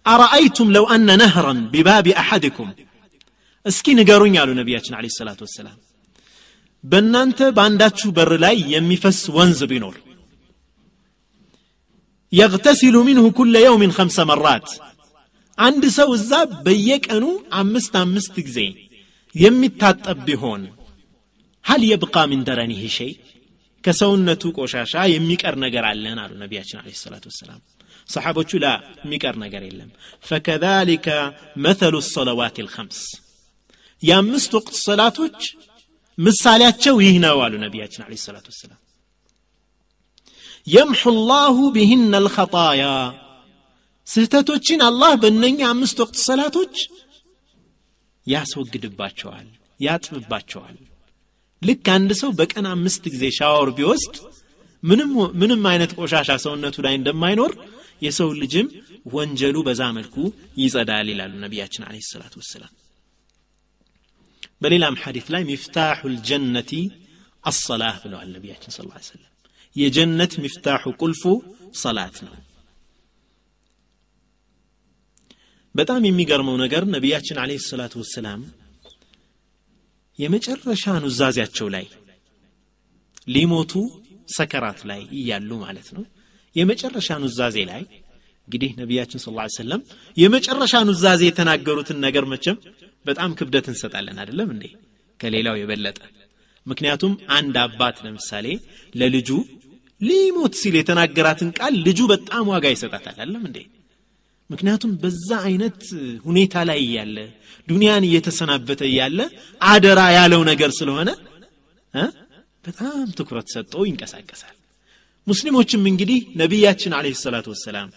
አረአይቱም 0.07 0.69
ለው 0.77 0.85
አነ 0.95 1.17
ነህረን 1.23 1.61
ቢባቢ 1.75 2.15
አሐድኩም 2.23 2.71
እስኪ 3.66 3.88
ንገሩኝ 4.00 4.36
አሉ 4.42 4.50
ነቢያችን 4.60 4.96
አለ 4.98 5.08
ሰላት 5.18 5.42
ወሰላም 5.46 5.78
በእናንተ 6.84 7.40
በአንዳችሁ 7.58 8.10
በር 8.18 8.32
ላይ 8.44 8.58
የሚፈስ 8.74 9.20
ወንዝ 9.36 9.60
ቢኖር 9.72 9.96
የግተሲሉ 12.34 12.96
ሚንሁ 13.08 13.26
ኩለ 13.38 13.56
የውሚን 13.66 13.92
ከምሰ 13.98 14.20
መራት 14.32 14.68
አንድ 15.58 15.84
ሰው 15.98 16.10
እዛ 16.18 16.32
በየቀኑ 16.66 17.26
አምስት 17.60 17.94
አምስት 18.04 18.36
ጊዜ 18.48 18.60
የሚታጠብ 19.36 20.20
ቢሆን 20.28 20.64
ሀል 21.66 21.84
የብቃ 21.92 22.18
ምን 22.32 22.42
ደረኒህ 22.48 22.82
ሸይ 22.98 23.12
ከሰውነቱ 23.84 24.44
ቆሻሻ 24.58 25.04
የሚቀር 25.14 25.56
ነገር 25.66 25.86
አለን 25.90 26.20
አሉ 26.24 26.34
ነቢያችን 26.44 26.80
አለ 26.82 26.92
ሰላት 27.04 27.26
ወሰላም 27.30 27.62
ሰሓቦቹ 28.10 28.52
ላ 28.64 28.68
የሚቀር 29.04 29.36
ነገር 29.44 29.64
የለም 29.68 29.90
ፈከሊከ 30.30 31.08
መተሉ 31.66 31.96
ሰለዋት 32.14 32.58
ልከምስ 32.66 33.00
የአምስት 34.04 34.52
ወቅት 34.58 34.76
ሰላቶች 34.86 35.40
ምሳሌያቸው 36.18 36.96
ይህ 37.04 37.16
ነው 37.24 37.38
አሉ 37.46 37.54
ነቢያችን 37.64 38.02
አለ 38.06 38.14
ሰላት 38.24 38.48
ወሰላም። 38.52 38.80
የምሑ 40.68 41.02
ላሁ 41.30 41.58
ብህነ 41.76 42.20
ልኸጣያ 42.26 42.84
ስህተቶችን 44.08 44.82
አላህ 44.88 45.12
በእነኛ 45.22 45.60
አምስት 45.74 45.98
ወቅት 46.04 46.18
ሰላቶች 46.28 46.76
ያስወግድባቸዋል 48.28 49.48
ያጥብባቸዋል። 49.80 50.78
ልክ 51.62 51.88
አንድ 51.96 52.12
ሰው 52.22 52.30
በቀን 52.40 52.66
አምስት 52.74 53.04
ጊዜ 53.14 53.26
ሻወር 53.38 53.70
ቢወስድ 53.78 54.16
ምንም 55.42 55.64
አይነት 55.72 55.92
ቆሻሻ 56.00 56.30
ሰውነቱ 56.46 56.78
ላይ 56.86 56.96
እንደማይኖር 57.00 57.52
የሰው 58.02 58.30
ልጅም 58.42 58.68
ወንጀሉ 59.14 59.58
በዛ 59.68 59.84
መልኩ 59.98 60.16
ይጸዳል 60.62 61.10
ይላሉ 61.14 61.34
ነቢያችን 61.44 61.86
አለ 61.88 61.98
ሰላት 62.10 62.34
ወሰላም 62.40 62.74
በሌላም 64.64 64.96
ሐዲት 65.04 65.28
ላይ 65.34 65.44
ሚፍታሑ 65.50 66.00
ልጀነቲ 66.14 66.72
አሰላህ 67.44 67.96
ብለዋል 68.04 68.30
ነቢያችን 68.36 68.72
ስ 68.72 68.80
ሰለም 69.08 69.30
የጀነት 69.76 70.34
ሚፍታሑ 70.44 70.84
ቁልፉ 71.02 71.24
ሰላት 71.82 72.18
ነው። 72.26 72.36
በጣም 75.76 76.02
የሚገርመው 76.08 76.56
ነገር 76.64 76.84
ነቢያችን 76.96 77.38
አለ 77.44 77.52
ሰላቱ 77.68 77.94
ወሰላም 78.02 78.42
የመጨረሻ 80.20 80.86
ኑዛዜያቸው 81.06 81.68
ላይ 81.76 81.86
ሊሞቱ 83.28 83.74
ሰከራት 84.28 84.80
ላይ 84.90 85.02
እያሉ 85.18 85.52
ማለት 85.64 85.88
ነው። 85.96 86.04
የመጨረሻ 86.56 87.10
ኑዛዜ 87.24 87.58
ላይ 87.72 87.82
እንግዲህ 88.48 88.72
ነቢያችን 88.82 89.22
ስ 89.22 89.30
ሰለም 89.58 89.82
የመጨረሻ 90.18 90.76
ኑዛዜ 90.90 91.22
የተናገሩትን 91.28 92.00
ነገር 92.06 92.26
መቼም 92.34 92.58
በጣም 93.06 93.32
ክብደት 93.40 93.66
እንሰጣለን 93.72 94.18
አይደለም 94.22 94.50
እንዴ? 94.56 94.66
ከሌላው 95.20 95.56
የበለጠ። 95.60 96.00
ምክንያቱም 96.66 97.14
አንድ 97.38 97.56
አባት 97.64 97.98
ለምሳሌ 98.06 98.48
ለልጁ 98.96 99.30
ሊሞት 100.02 100.54
ሲል 100.62 100.76
የተናገራትን 100.80 101.50
ቃል 101.58 101.74
ልጁ 101.88 102.00
በጣም 102.12 102.44
ዋጋ 102.54 102.66
ይሰጣታል 102.74 103.18
አለም 103.26 103.44
እንዴ? 103.50 103.60
ምክንያቱም 104.50 104.92
በዛ 105.02 105.30
አይነት 105.48 105.80
ሁኔታ 106.26 106.56
ላይ 106.70 106.80
እያለ 106.86 107.18
ዱንያን 107.68 108.04
እየተሰናበተ 108.08 108.82
እያለ 108.90 109.20
አደራ 109.62 110.00
ያለው 110.18 110.42
ነገር 110.50 110.72
ስለሆነ 110.80 111.10
በጣም 112.66 113.08
ትኩረት 113.18 113.48
ሰጠው 113.54 113.82
ይንቀሳቀሳል። 113.88 114.56
ሙስሊሞችም 115.28 115.84
እንግዲህ 115.92 116.20
ነቢያችን 116.42 116.94
አለህ 116.98 117.16
ሰላቱ 117.24 117.48
ወሰላም 117.54 117.90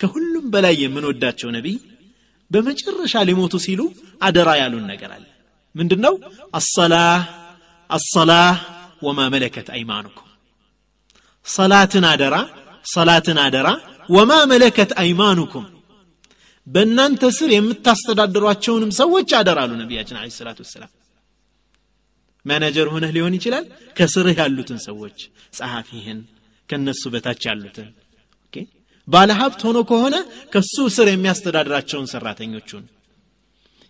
ከሁሉም 0.00 0.46
በላይ 0.54 0.74
የምንወዳቸው 0.82 1.48
ነቢይ 1.56 1.76
በመጨረሻ 2.52 3.14
ሊሞቱ 3.28 3.54
ሲሉ 3.64 3.80
አደራ 4.22 4.48
ያሉን 4.60 4.84
ነገር 4.92 5.10
አለ። 5.16 5.24
ምንድን 5.74 6.00
ነው 6.06 6.14
አሰላህ 6.54 7.20
አሰላህ 7.90 8.54
ወማ 9.02 9.20
መለከት 9.34 9.68
አይማኑኩም። 9.74 10.28
ሰላትን 11.46 12.04
አደራ 12.10 12.36
ሰላትን 12.86 13.38
አደራ 13.44 13.68
ወማ 14.08 14.32
መለከት 14.52 14.90
አይማኑኩም። 15.02 15.66
በእናንተ 16.66 17.22
ስር 17.36 17.50
የምታስተዳድሯቸውንም 17.54 18.90
ሰዎች 18.98 19.30
አደራሉ 19.38 19.70
ነቢያችን 19.80 20.18
አለ 20.20 20.28
ሰላት 20.36 20.58
ወሰላም። 20.64 20.90
ማናጀር 22.44 22.86
ሆነህ 22.92 23.10
ሊሆን 23.16 23.34
ይችላል። 23.38 23.64
ከስርህ 23.96 24.38
ያሉትን 24.42 24.78
ሰዎች 24.86 25.18
ጸሐፊህን 25.56 26.20
ከነሱ 26.68 27.02
በታች 27.14 27.42
ያሉትን 27.48 27.88
ባለ 29.07 29.29
ሀብት 29.41 29.61
ሆኖ 29.67 29.79
ከሆነ 29.89 30.15
ከሱ 30.53 30.75
ስር 30.95 31.07
የሚያስተዳድራቸውን 31.11 32.09
ሰራተኞቹን 32.13 32.85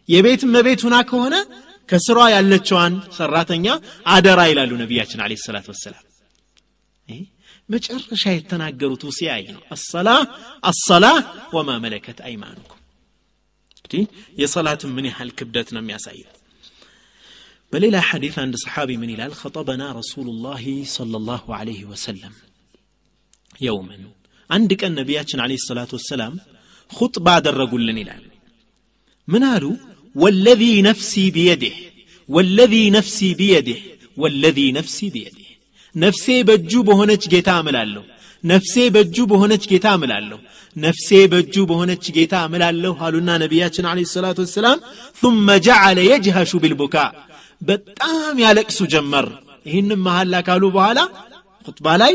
የቤት 0.10 0.42
መቤት 0.56 0.82
ሁና 0.88 0.98
ከሆነ 1.12 1.36
ከስሯ 1.90 2.20
ያለችዋን 2.36 2.94
ሰራተኛ 3.18 3.68
አደራ 4.16 4.40
ይላሉ 4.52 4.72
ነቢያችን 4.84 5.22
አለ 5.26 5.34
ሰላት 5.46 5.68
ወሰላም 5.74 6.04
መጨረሻ 7.70 8.24
የተናገሩት 8.34 9.02
ውሲያይ 9.08 9.44
ነው 9.56 9.62
አሰላ 9.76 10.10
አሰላ 10.70 11.06
ወማ 11.56 11.70
መለከት 11.86 12.20
አይማኑኩም 12.28 12.82
እንግዲህ 13.78 14.04
የሰላትን 14.42 14.92
ምን 14.98 15.06
ያህል 15.10 15.30
ክብደት 15.40 15.70
ነው 15.76 15.82
የሚያሳየው 15.84 16.34
በሌላ 17.74 17.98
ሐዲት 18.10 18.36
አንድ 18.44 18.56
ሰሓቢ 18.64 18.90
ምን 19.02 19.12
ይላል 19.14 19.34
خطبنا 19.42 19.88
رسول 20.00 20.28
الله 20.34 20.64
صلى 20.98 21.16
الله 21.22 21.44
عليه 21.60 21.82
وسلم 21.92 22.34
يوما 23.62 23.98
አንድ 24.53 24.71
ቀን 24.81 24.93
ነቢያችን 25.01 25.41
አለ 25.45 25.53
ሰላቱ 25.67 25.93
ወሰላም 25.99 26.35
ሁጥባ 26.91 27.27
አደረጉልን 27.39 27.99
ይላል 28.03 28.23
ምን 29.29 29.45
አሉ 29.53 29.65
ወለዚ 30.15 30.63
ነፍሲ 30.89 31.13
ቢየድህ 31.37 31.77
ወለዚ 32.29 32.75
ነፍሲ 32.97 33.19
ቢየድህ 33.41 33.81
ወለዚ 34.17 34.59
ነፍሲ 34.79 34.99
ቢየድህ 35.15 35.49
ነፍሴ 35.95 36.27
በእጁ 36.49 36.73
በሆነች 36.89 37.25
ጌታ 37.33 37.51
እምላለሁ 37.63 38.03
ነፍሴ 38.45 38.75
በእጁ 38.95 39.17
በሆነች 39.31 39.65
ጌታ 39.73 39.87
እምላለሁ 39.99 40.39
ነፍሴ 40.77 41.09
በእጁ 41.33 41.55
በሆነች 41.71 42.05
ጌታ 42.17 42.35
እምላለሁ 42.49 42.95
አሉና 43.07 43.31
ነቢያችን 43.43 43.89
አለ 43.91 44.05
ሰላቱ 44.15 44.39
ወሰላም 44.47 44.79
ثመ 45.21 45.57
ጀዓለ 45.67 45.99
የጅሃሹ 46.09 46.61
ቢልቡካ 46.65 46.97
በጣም 47.63 48.37
ያለቅሱ 48.45 48.81
ጀመር 48.95 49.27
ይህንም 49.67 50.01
መሐላ 50.07 50.35
ካሉ 50.47 50.65
በኋላ 50.77 51.01
ኹጥባ 51.67 51.87
ላይ 52.03 52.15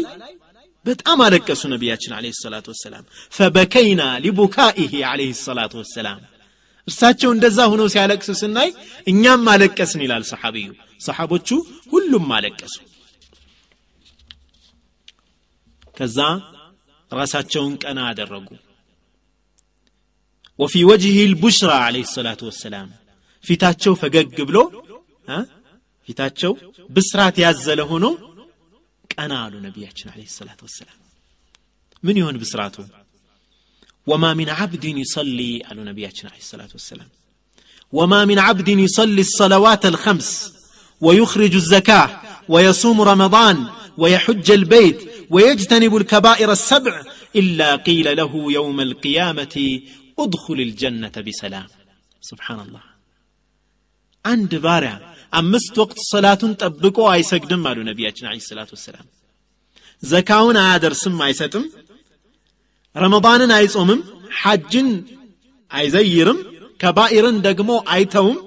በጣም 0.87 1.19
አለቀሱ 1.25 1.61
ነቢያችን 1.73 2.11
አለ 2.17 2.25
ሰላት 2.39 2.65
ወሰላም። 2.71 3.05
ፈበከይና 3.33 4.01
ሊቡካኢህ 4.23 4.93
አለህ 5.09 5.31
ሰላት 5.45 5.73
ወሰላም። 5.79 6.19
እርሳቸው 6.87 7.29
እንደዛ 7.35 7.59
ሆነው 7.71 7.87
ሲያለቅሱ 7.93 8.29
ስናይ 8.41 8.69
እኛም 9.11 9.47
አለቀስን 9.53 10.03
ይላል 10.05 10.23
ሰሓቢዩ። 10.29 10.69
ሰሓቦቹ 11.01 11.49
ሁሉም 11.91 12.27
አለቀሱ። 12.37 12.75
ከዛ 15.95 16.17
ራሳቸውን 17.11 17.73
ቀና 17.83 17.99
አደረጉ። 18.09 18.47
ወፊ 20.59 20.73
ወጅህ 20.89 21.17
ልቡሽራ 21.31 21.71
አለህ 21.85 22.05
ሰላቱ 22.15 22.41
ወሰላም። 22.49 22.87
ፊታቸው 23.45 23.93
ፈገግ 24.01 24.37
ብሎ 24.49 24.57
ፊታቸው 26.09 26.51
ብስራት 26.89 27.35
ያዘለ 27.43 27.81
ሆኖ 27.89 28.05
ቀና 29.14 29.32
አሉ 29.44 29.54
ነቢያችን 29.68 30.10
አለህ 30.12 30.28
ሰላት 30.38 30.60
ወሰላም 30.66 30.98
ምን 32.06 32.16
ይሆን 32.20 32.36
ብስራቱ 32.42 32.76
ወማ 34.10 34.24
ሚን 34.38 34.48
ዓብድን 34.58 34.96
ይሰሊ 35.04 35.40
አሉ 35.70 35.78
ነቢያችን 35.90 36.28
አለህ 36.30 36.46
ሰላት 36.52 36.72
ወሰላም 36.78 37.10
وما 37.98 38.24
من 38.24 38.38
عبد 38.38 38.68
يصلي 38.68 39.20
الصلوات 39.20 39.86
الخمس 39.86 40.52
ويخرج 41.00 41.54
الزكاة 41.54 42.08
ويصوم 42.48 43.00
رمضان 43.00 43.56
ويحج 43.98 44.50
البيت 44.50 44.98
ويجتنب 45.30 45.96
الكبائر 45.96 46.52
السبع 46.52 46.94
إلا 47.36 47.76
قيل 47.76 48.16
له 48.16 48.52
يوم 48.52 48.80
القيامة 48.80 49.80
ادخل 50.18 50.54
الجنة 50.54 51.12
بسلام 51.26 51.66
سبحان 52.20 52.60
الله 52.60 52.80
عند 54.24 54.54
بارع 54.54 55.14
አምስት 55.33 55.75
ወቅት 55.81 55.99
ሰላቱን 56.09 56.51
ጠብቆ 56.61 56.97
አይሰግድም 57.11 57.63
አሉ 57.69 57.77
ነቢያችን 57.87 58.27
አለ 58.29 58.39
ሰላት 58.47 58.69
ወሰላም። 58.75 59.05
ዘካውን 60.03 60.57
አያደርስም 60.63 61.15
አይሰጥም። 61.25 61.65
ረመባንን 62.95 63.51
አይጾምም 63.57 64.01
ሐጅን 64.41 64.89
አይዘይርም 65.71 66.39
ከባኢርን 66.79 67.37
ደግሞ 67.47 67.71
አይተውም። 67.93 68.37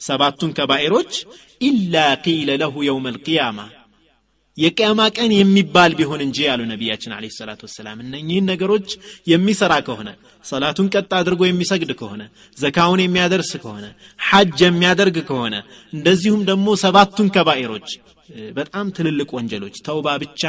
ሰባቱን 0.00 0.50
ከባኢሮች 0.58 1.12
ኢላ 1.60 1.94
ቂለ 2.24 2.50
ለሁ 2.62 2.74
የውም 2.86 3.06
አልቅያማ 3.10 3.58
የቅያማ 4.60 5.00
ቀን 5.16 5.30
የሚባል 5.34 5.92
ቢሆን 5.98 6.20
እንጂ 6.24 6.38
ያሉ 6.46 6.60
ነቢያችን 6.70 7.12
አለ 7.16 7.26
ሰላት 7.36 7.60
ወሰላም 7.66 7.98
እነኚህን 8.04 8.48
ነገሮች 8.50 8.88
የሚሰራ 9.26 9.72
ከሆነ 9.86 10.10
ሰላቱን 10.44 10.90
ቀጥ 10.94 11.10
አድርጎ 11.18 11.42
የሚሰግድ 11.48 11.90
ከሆነ 12.00 12.22
ዘካውን 12.56 13.02
የሚያደርስ 13.04 13.52
ከሆነ 13.64 13.86
ሐጅ 14.20 14.58
የሚያደርግ 14.66 15.18
ከሆነ 15.30 15.54
እንደዚሁም 15.92 16.42
ደግሞ 16.50 16.68
ሰባቱን 16.84 17.30
ከባኢሮች 17.36 17.88
በጣም 18.56 18.88
ትልልቅ 18.96 19.30
ወንጀሎች 19.36 19.76
ተውባ 19.86 20.08
ብቻ 20.24 20.42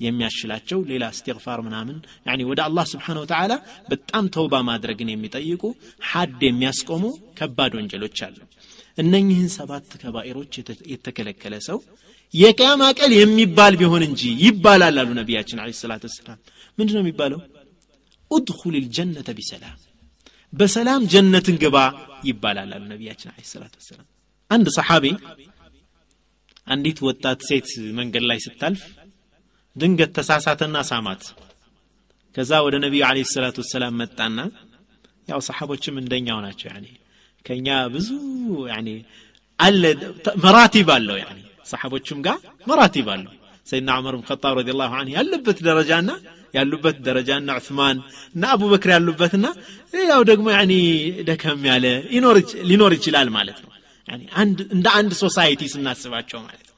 የሚያሽላቸው 0.00 0.78
ሌላ 0.90 1.04
እስትግፋር 1.14 1.58
ምናምን 1.64 1.96
ያኒ 2.28 2.40
ወደ 2.50 2.60
አላህ 2.66 2.84
ስብሓን 2.92 3.18
ወተዓላ 3.22 3.52
በጣም 3.90 4.30
ተውባ 4.36 4.62
ማድረግን 4.68 5.10
የሚጠይቁ 5.12 5.62
ሐድ 6.10 6.40
የሚያስቆሙ 6.46 7.02
ከባድ 7.40 7.74
ወንጀሎች 7.78 8.18
አሉ። 8.26 8.38
እነኚህን 8.98 9.50
ሰባት 9.56 9.90
ከባኢሮች 10.02 10.54
የተከለከለ 10.92 11.56
ሰው 11.68 11.78
የቅያማ 12.34 12.82
ቀን 12.98 13.12
የሚባል 13.16 13.74
ቢሆን 13.80 14.02
እንጂ 14.08 14.22
ይባላል 14.42 14.96
አሉ 15.02 15.10
ነቢያችን 15.18 15.58
አለ 15.62 15.70
ሰላት 15.80 16.02
ወሰላም። 16.08 16.38
ምንድ 16.78 16.90
ነው 16.94 17.02
የሚባለው? 17.02 17.40
ኡድኹል 18.30 18.74
ልጀነተ 18.78 19.30
ቢሰላም 19.38 19.78
በሰላም 20.52 21.02
ጀነትን 21.12 21.56
ግባ 21.62 21.76
ይባላል 22.28 22.70
አሉ 22.76 22.84
ነቢያችን 22.92 23.28
አለ 23.32 23.42
ሰላት 23.52 23.74
ወሰላም። 23.80 24.06
አንድ 24.50 24.66
ሰሓቢ 24.76 25.04
አንዲት 26.66 26.98
ወጣት 27.06 27.40
ሴት 27.48 27.68
መንገድ 27.98 28.24
ላይ 28.30 28.38
ስታልፍ 28.44 28.82
ድንገት 29.76 30.10
ተሳሳተና 30.16 30.76
ሳማት። 30.90 31.22
ከዛ 32.36 32.52
ወደ 32.66 32.76
ነቢዩ 32.84 33.02
አለ 33.06 33.18
ሰላት 33.34 33.56
ወሰላም 33.62 33.94
መጣና 34.02 34.38
ያው 35.28 35.40
ሰሓቦችም 35.48 35.96
እንደኛው 36.02 36.38
ናቸው 36.46 36.68
ያኔ። 36.72 36.86
ከኛ 37.44 37.68
ብዙ 37.94 38.08
ያኔ 38.72 38.88
አለ 39.58 39.82
መራቲብ 40.44 40.88
አለው 40.96 41.16
ያኔ 41.22 41.38
ሰሓቦችም 41.70 42.18
ጋር 42.26 42.38
መራቲብ 42.66 43.08
አለው 43.14 43.32
ሰይድና 43.66 43.90
ዑመር 43.98 44.14
ብን 44.16 44.24
ኸጣብ 44.28 44.54
ረዲ 44.58 44.70
ላሁ 44.80 44.92
አንሁ 45.00 45.12
ያለበት 45.16 45.58
ደረጃና 45.66 46.10
ያሉበት 46.54 46.96
ደረጃና 47.08 47.50
ዑስማን 47.58 47.98
እና 48.34 48.44
አቡበክር 48.54 48.90
ያሉበትና 48.94 49.46
ሌላው 49.94 50.22
ደግሞ 50.30 50.46
ደከም 51.28 51.60
ያለ 51.70 51.86
ሊኖር 52.70 52.92
ይችላል 52.98 53.28
ማለት 53.36 53.58
ነው። 53.64 53.68
እንደ 54.72 54.86
አንድ 54.98 55.10
society 55.20 55.62
ስናስባቸው 55.74 56.38
ማለት 56.46 56.66
ነው። 56.66 56.76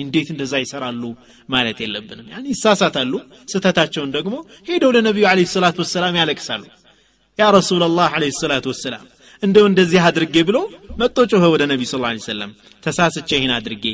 እንዴት 0.00 0.28
እንደዛ 0.34 0.54
ይሰራሉ 0.62 1.02
ማለት 1.48 1.78
የለብንም። 1.84 2.26
ይሳሳታሉ 2.50 3.12
ስተታቸውን 3.52 4.10
ደግሞ 4.16 4.34
ሄደው 4.68 4.90
ለነቢዩ 4.96 5.26
عليه 5.30 5.46
الصلاة 5.54 5.78
والسلام 5.82 6.16
ያለቅሳሉ። 6.20 6.62
يا 7.38 7.46
رسول 7.58 7.78
الله 7.78 7.92
عليه 7.92 8.12
الصلاة 8.16 8.66
والسلام 8.72 9.04
እንደው 9.42 9.66
እንደዚህ 9.70 10.00
አድርጌ 10.06 10.36
ብሎ 10.48 10.58
መጦ 11.01 11.17
ጮኸ 11.31 11.43
ወደ 11.53 11.63
ነቢ 11.71 11.81
ስ 11.91 11.99
ላ 12.03 12.11
ሰለም 12.29 12.51
ተሳስቼ 12.85 13.29
ይህን 13.39 13.51
አድርጌ 13.57 13.85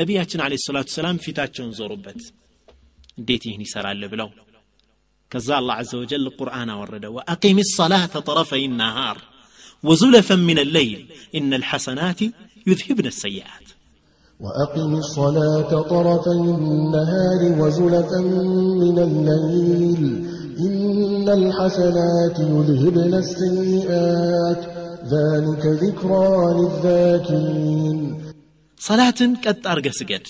ነቢያችን 0.00 0.42
አለ 0.46 0.54
ሰላቱ 0.66 0.88
ሰላም 0.98 1.22
ፊታቸውን 1.24 1.72
ዞሩበት 1.80 2.20
እንዴት 3.20 3.44
ይህን 3.48 3.64
ይሰራል 3.66 4.02
ብለው 4.12 4.30
ከዛ 5.30 5.48
አላህ 5.60 5.78
ዘ 5.88 5.98
ወጀል 6.02 6.26
ቁርአን 6.40 6.70
አወረደ 6.74 7.06
ወአቂም 7.16 7.58
ሰላተ 7.78 8.14
ጠረፈይ 8.28 8.64
ናሃር 8.82 9.18
وزلفا 9.84 10.34
من 10.34 10.58
الليل 10.58 11.00
إن 11.34 11.54
الحسنات 11.54 12.20
يذهبن 12.66 13.06
السيئات 13.06 13.66
وأقم 14.40 14.94
الصلاة 14.94 15.82
طرفي 15.82 16.30
النهار 16.30 17.40
وزلفا 17.60 18.20
من 18.82 18.98
الليل 18.98 20.02
إن 20.60 21.28
الحسنات 21.28 22.38
يذهبن 22.38 23.14
السيئات 23.14 24.62
ذلك 25.06 25.62
ذكرى 25.82 26.28
للذاكرين 26.58 27.98
صلاة 28.80 29.20
قد 29.44 29.66
أرقى 29.66 29.92
سجد 29.92 30.24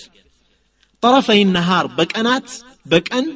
طرفي 1.02 1.42
النهار 1.42 1.84
بكأنات 1.88 2.48
بكأن 2.86 3.26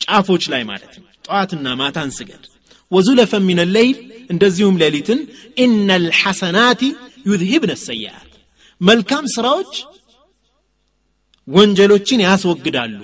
ጫፎች 0.00 0.42
ላይ 0.52 0.62
ማለት 0.70 0.92
ነው 0.98 1.04
ጠዋትና 1.26 1.66
ማታን 1.80 2.10
ስገድ 2.18 2.42
ወዙለፈ 2.92 3.32
ሚን 3.48 3.60
ለይል 3.74 3.96
እንደዚሁም 4.32 4.78
ሌሊትን 4.82 5.20
ኢነ 5.64 5.88
ልሐሰናት 6.04 6.80
ዩዝሂብነ 7.30 7.72
ሰይአት 7.88 8.30
መልካም 8.80 9.24
ስራዎች 9.34 9.72
ወንጀሎችን 11.48 12.24
ያስወግዳሉ 12.26 12.98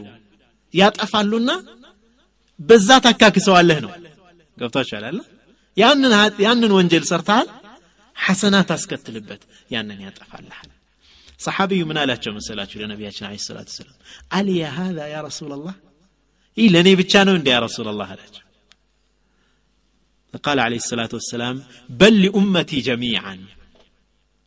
ያጠፋሉና 0.74 1.50
በዛ 2.60 2.88
ታካክሰዋለህ 3.06 3.78
ነው 3.84 3.92
ገብቷችኋል 4.56 5.04
አለ 5.10 5.18
ያንን 6.45 6.71
ወንጀል 6.77 7.05
ሰርተሃል 7.11 7.47
ሐሰናት 8.15 8.69
አስከትልበት 8.75 9.41
ያንን 9.73 9.99
ያጠፋልሃል 10.07 10.69
ሰሓቢዩ 11.45 11.81
ምን 11.89 11.97
አላቸው 12.01 12.31
መሰላችሁ 12.37 12.77
ለነቢያችን 12.81 13.25
አለ 13.27 13.37
ሰላት 13.47 13.69
ሰላም 13.77 13.97
አልያ 14.37 14.63
ሃዛ 14.77 14.99
ያ 15.13 15.19
ረሱላላህ 15.27 15.75
ይህ 16.57 16.67
ለእኔ 16.73 16.89
ብቻ 17.01 17.13
ነው 17.27 17.35
እንደ 17.39 17.47
ያ 17.55 17.59
ረሱላላህ 17.67 18.09
አላቸው 18.15 18.45
فقال 20.33 20.57
عليه 20.59 20.79
الصلاة 20.85 21.11
والسلام 21.17 21.55
بل 21.99 22.13
لأمتي 22.23 22.79
جميعا 22.89 23.35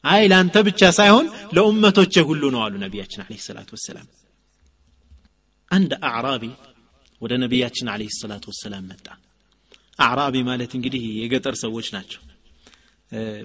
አይ 0.05 0.23
ለአንተ 0.31 0.57
ብቻ 0.68 0.81
ሳይሆን 0.99 1.27
ለኡመቶቼ 1.57 2.14
ሁሉ 2.29 2.42
ነው 2.55 2.61
አሉ 2.64 2.75
ነቢያችን 2.85 3.21
አለ 3.25 3.33
ሰላት 3.47 3.68
ወሰላም 3.75 4.07
አንድ 5.71 5.90
አዕራቢ 6.11 6.45
ወደ 7.21 7.33
ነቢያችን 7.45 7.87
አለ 7.95 8.03
ሰላት 8.21 8.45
ወሰላም 8.51 8.85
መጣ 8.92 9.07
አዕራቢ 9.98 10.37
ማለት 10.48 10.72
እንግዲህ 10.78 11.02
የገጠር 11.20 11.55
ሰዎች 11.62 11.88
ናቸው። 11.96 12.20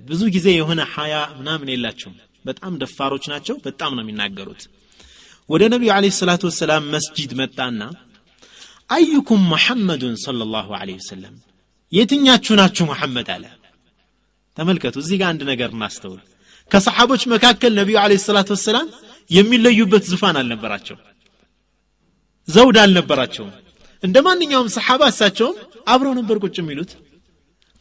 ብዙ 0.08 0.22
ጊዜ 0.36 0.48
የሆነ 0.56 0.82
ሀያ 0.94 1.16
ምናምን 1.40 1.70
የላቸውም። 1.74 2.16
በጣም 2.46 2.74
ደፋሮች 2.82 3.26
ናቸው። 3.34 3.56
በጣም 3.66 3.92
ነው 3.98 4.04
የሚናገሩት። 4.06 4.62
ወደ 5.50 5.64
ነቢዩ 5.74 5.90
አለ 5.96 6.06
ሰላቱ 6.18 6.44
ወሰላም 6.50 6.86
መስጂድ 6.94 7.32
መጣና 7.42 7.82
አዩኩም 8.90 9.42
መሐመዱን 9.54 10.16
ለ 10.34 10.46
ላሁ 10.54 10.70
ወሰለም? 10.94 11.36
የትኛችሁ 11.94 12.54
ናችሁ 12.60 12.86
መሐመድ? 12.92 13.28
አለ። 13.36 13.46
ተመልከቱ 14.58 14.96
እዚህ 15.04 15.18
ጋር 15.22 15.28
አንድ 15.32 15.42
ነገር 15.52 15.70
እናስተውል። 15.76 16.22
ከሰሓቦች 16.72 17.22
መካከል 17.34 17.72
ነቢዩ 17.80 17.98
አለ 18.04 18.14
ሰላት 18.26 18.50
ወሰላም 18.56 18.88
የሚለዩበት 19.32 20.04
ዙፋን 20.12 20.38
አልነበራቸው 20.42 20.98
ዘውድ 22.48 22.78
አልነበራቸውም። 22.84 23.54
እንደ 24.04 24.18
ማንኛውም 24.28 24.70
ሰሓባ 24.76 25.04
እሳቸውም 25.14 25.56
አብረው 25.93 26.15
ነበር 26.21 26.37
ቁጭ 26.45 26.57
የሚሉት 26.63 26.93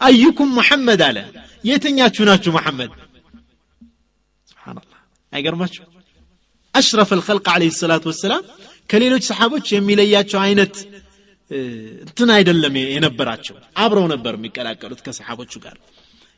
አዩኩም 0.01 0.51
መሐመድ 0.59 1.01
አለ 1.07 1.17
የትኛችሁ 1.63 2.23
ናችሁ 2.29 2.51
መሐመድ 2.57 2.91
ስብናላህ 4.47 4.97
አይገርማችሁ 5.33 5.83
አሽረፍ 6.73 7.09
አልኸልቅ 7.15 7.47
አለ 7.53 7.63
ሰላት 7.79 8.05
ወሰላም 8.09 8.43
ከሌሎች 8.89 9.23
ሰሓቦች 9.29 9.67
የሚለያቸው 9.75 10.39
አይነት 10.45 10.75
እንትን 12.01 12.29
አይደለም 12.35 12.75
የነበራቸው 12.95 13.55
አብረው 13.83 14.05
ነበር 14.13 14.33
የሚቀላቀሉት 14.37 15.01
ከሰሓቦቹ 15.05 15.53
ጋር 15.65 15.77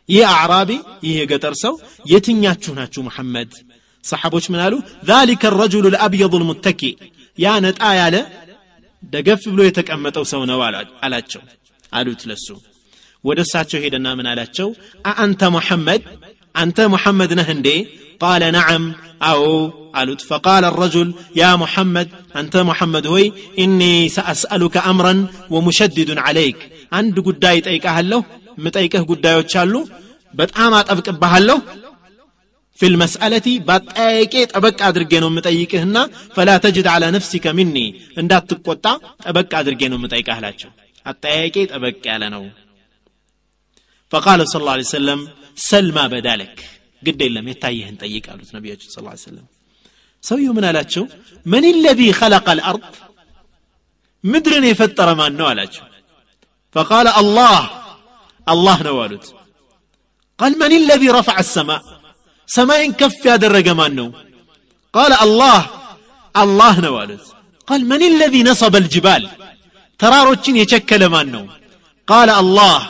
ይህ 0.10 0.24
አዕራቢ 0.32 0.72
ይህ 1.06 1.14
የገጠር 1.20 1.54
ሰው 1.64 1.74
የትኛችሁ 2.06 2.74
ናችሁ 2.80 3.02
መሐመድ 3.10 3.52
ሰሓቦች 4.04 4.46
ምን 4.54 4.62
አሉ 4.66 4.74
ذلك 5.12 5.42
الرجل 5.52 5.86
الأبيض 5.92 6.34
المتكي 6.40 6.92
ያ 7.38 7.48
ነጣ 7.66 7.82
ያለ 8.00 8.16
ደገፍ 9.14 9.42
ብሎ 9.54 9.62
የተቀመጠው 9.68 10.26
ሰው 10.34 10.42
ነው 10.52 10.60
አላቸው 11.06 11.42
አሉት 12.00 12.22
ለሱ 12.30 12.48
ወደ 13.24 13.40
እሳቸው 13.48 13.82
ሄደና 13.86 14.08
ምን 14.20 14.28
አላቸው 14.34 14.70
አአንተ 15.12 15.42
ሙሐመድ 15.56 16.04
أنت 16.56 16.80
محمد 16.82 17.34
نهندي 17.34 17.88
قال 18.20 18.52
نعم 18.52 18.84
أو 19.24 19.42
قالت 19.96 20.22
فقال 20.22 20.64
الرجل 20.66 21.14
يا 21.36 21.56
محمد 21.56 22.08
أنت 22.36 22.58
محمد 22.58 23.08
هوي 23.08 23.34
إني 23.60 24.10
سأسألك 24.10 24.78
أمرا 24.78 25.28
ومشدد 25.50 26.18
عليك 26.18 26.58
عند 26.92 27.20
قداي 27.20 27.62
تأيك 27.62 27.86
أهله 27.86 28.24
متأيكه 28.58 29.02
قداي 29.04 29.36
وتشالو 29.36 29.82
በጣም 30.34 30.72
አጠብቅብሃለሁ 30.76 31.58
في 32.79 32.87
المسألة 32.87 33.59
بات 33.59 33.99
أيكيت 33.99 34.57
أبك 34.57 34.83
أدرجين 34.83 35.23
ومتأيكهنا 35.25 36.11
فلا 36.37 36.57
تجد 36.57 36.87
على 36.87 37.11
نفسك 37.11 37.47
مني. 37.47 38.01
إن 38.19 38.29
دات 38.29 38.53
أبك 39.31 39.55
أدرجين 39.55 39.93
ومتأيك 39.93 40.29
أهلاتك 40.31 40.71
حتى 41.07 41.29
أيكيت 41.29 41.73
أبك 41.73 42.09
ألانو 42.09 42.51
فقال 44.11 44.49
صلى 44.49 44.61
الله 44.61 44.73
عليه 44.73 44.83
وسلم 44.83 45.29
سلم 45.57 45.95
ما 45.95 46.07
بدالك 46.07 46.65
قد 47.07 47.23
إلا 47.23 47.41
متأيه 47.41 47.89
أنت 47.89 48.03
أيك 48.03 48.31
قالوا 48.31 48.45
صلى 48.45 48.59
الله 48.99 49.11
عليه 49.11 49.21
وسلم. 49.21 49.45
سوي 50.21 50.49
من 50.49 50.65
ألاتشو؟ 50.65 51.07
من 51.47 51.65
الذي 51.65 52.13
خلق 52.13 52.51
الأرض؟ 52.51 52.81
مدرني 54.25 54.75
فتر 54.75 55.15
ما 55.15 55.29
نوالاتشو 55.29 55.83
فقال 56.73 57.09
الله 57.09 57.71
الله 58.49 58.83
نوالت 58.83 59.35
قال 60.39 60.59
من 60.59 60.73
الذي 60.73 61.11
رفع 61.11 61.39
السماء؟ 61.39 61.98
رفع 62.48 62.72
السماء 62.72 62.92
سماء 62.92 62.92
كف 62.92 63.26
يا 63.26 63.36
درج 63.36 63.70
مانو 63.70 64.12
قال 64.94 65.14
الله 65.14 65.70
الله 66.38 66.80
نوالد 66.80 67.20
قال 67.68 67.86
من 67.86 68.02
الذي 68.04 68.44
نصب 68.44 68.76
الجبال 68.76 69.30
تراروتشين 70.00 70.56
يشكل 70.58 71.06
مانو 71.06 71.48
قال 72.08 72.30
الله 72.30 72.90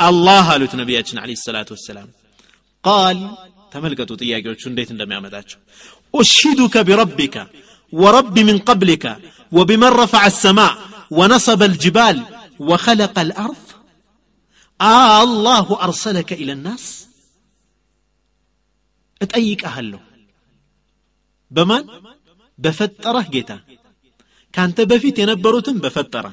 الله 0.00 0.50
قالت 0.50 0.74
نبياتنا 0.74 1.20
عليه 1.20 1.32
الصلاة 1.32 1.66
والسلام 1.70 2.08
قال 2.82 3.30
تملكتوا 3.72 4.16
ጥያቄዎቹ 4.16 4.62
እንዴት 4.66 4.90
እንደሚያመጣቸው 4.90 5.58
أشهدك 6.14 6.78
بربك 6.78 7.46
ورب 7.92 8.38
من 8.38 8.58
قبلك 8.58 9.18
وبمن 9.52 9.88
رفع 9.88 10.26
السماء 10.26 10.76
ونصب 11.10 11.62
الجبال 11.62 12.22
وخلق 12.58 13.18
الأرض 13.18 13.56
آه 14.80 15.22
الله 15.22 15.82
أرسلك 15.82 16.32
إلى 16.32 16.52
الناس 16.52 17.03
እጠይቅሃለሁ። 19.25 20.01
በማን? 21.51 21.83
በፈጠረህ 22.59 23.27
ጌታ። 23.33 23.51
ካንተ 24.53 24.77
በፊት 24.91 25.15
የነበሩትን 25.21 25.77
በፈጠረ። 25.83 26.25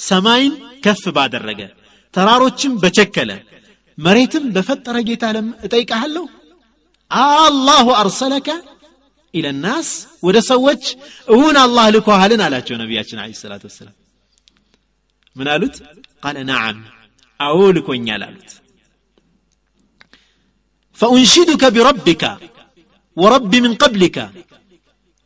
ሰማይን 0.00 0.52
ከፍ 0.84 1.04
ባደረገ 1.16 1.60
ተራሮችን 2.14 2.72
በቸከለ 2.82 3.30
መሬትም 3.98 4.44
በፈጠረ 4.54 4.96
ጌታ 5.08 5.24
ለም 5.36 5.46
እጠይቅሃለሁ። 5.66 6.24
አላሁ 7.10 7.86
አርሰለከ 8.00 8.48
ኢለ 9.34 9.46
ናስ 9.64 9.88
ወደ 10.22 10.38
ሰዎች 10.50 10.84
እውን 11.28 11.56
አላህ 11.62 11.86
ልኮሃልን 11.94 12.42
አላቸው 12.46 12.76
ነቢያችን 12.82 13.18
አለ 13.22 13.32
ሰላት 13.40 13.62
ወሰላም። 13.68 13.96
ምን 15.36 15.48
አሉት? 15.52 15.74
ቃለ 16.22 16.36
ናዓም 16.48 16.78
አዎ 17.40 17.58
ልኮኛል 17.76 18.22
አሉት 18.28 18.50
فأنشدك 20.97 21.65
بربك 21.65 22.23
ورب 23.17 23.55
من 23.55 23.73
قبلك 23.75 24.17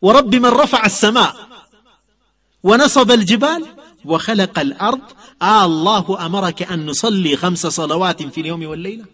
ورب 0.04 0.36
من 0.36 0.52
رفع 0.62 0.82
السماء 0.86 1.32
ونصب 2.64 3.10
الجبال 3.12 3.62
وخلق 4.06 4.56
الأرض 4.60 5.06
آه 5.42 5.66
الله 5.66 6.06
أمرك 6.26 6.60
أن 6.64 6.80
نصلي 6.86 7.34
خمس 7.36 7.64
صلوات 7.80 8.20
في 8.34 8.40
اليوم 8.42 8.64
والليلة 8.66 9.06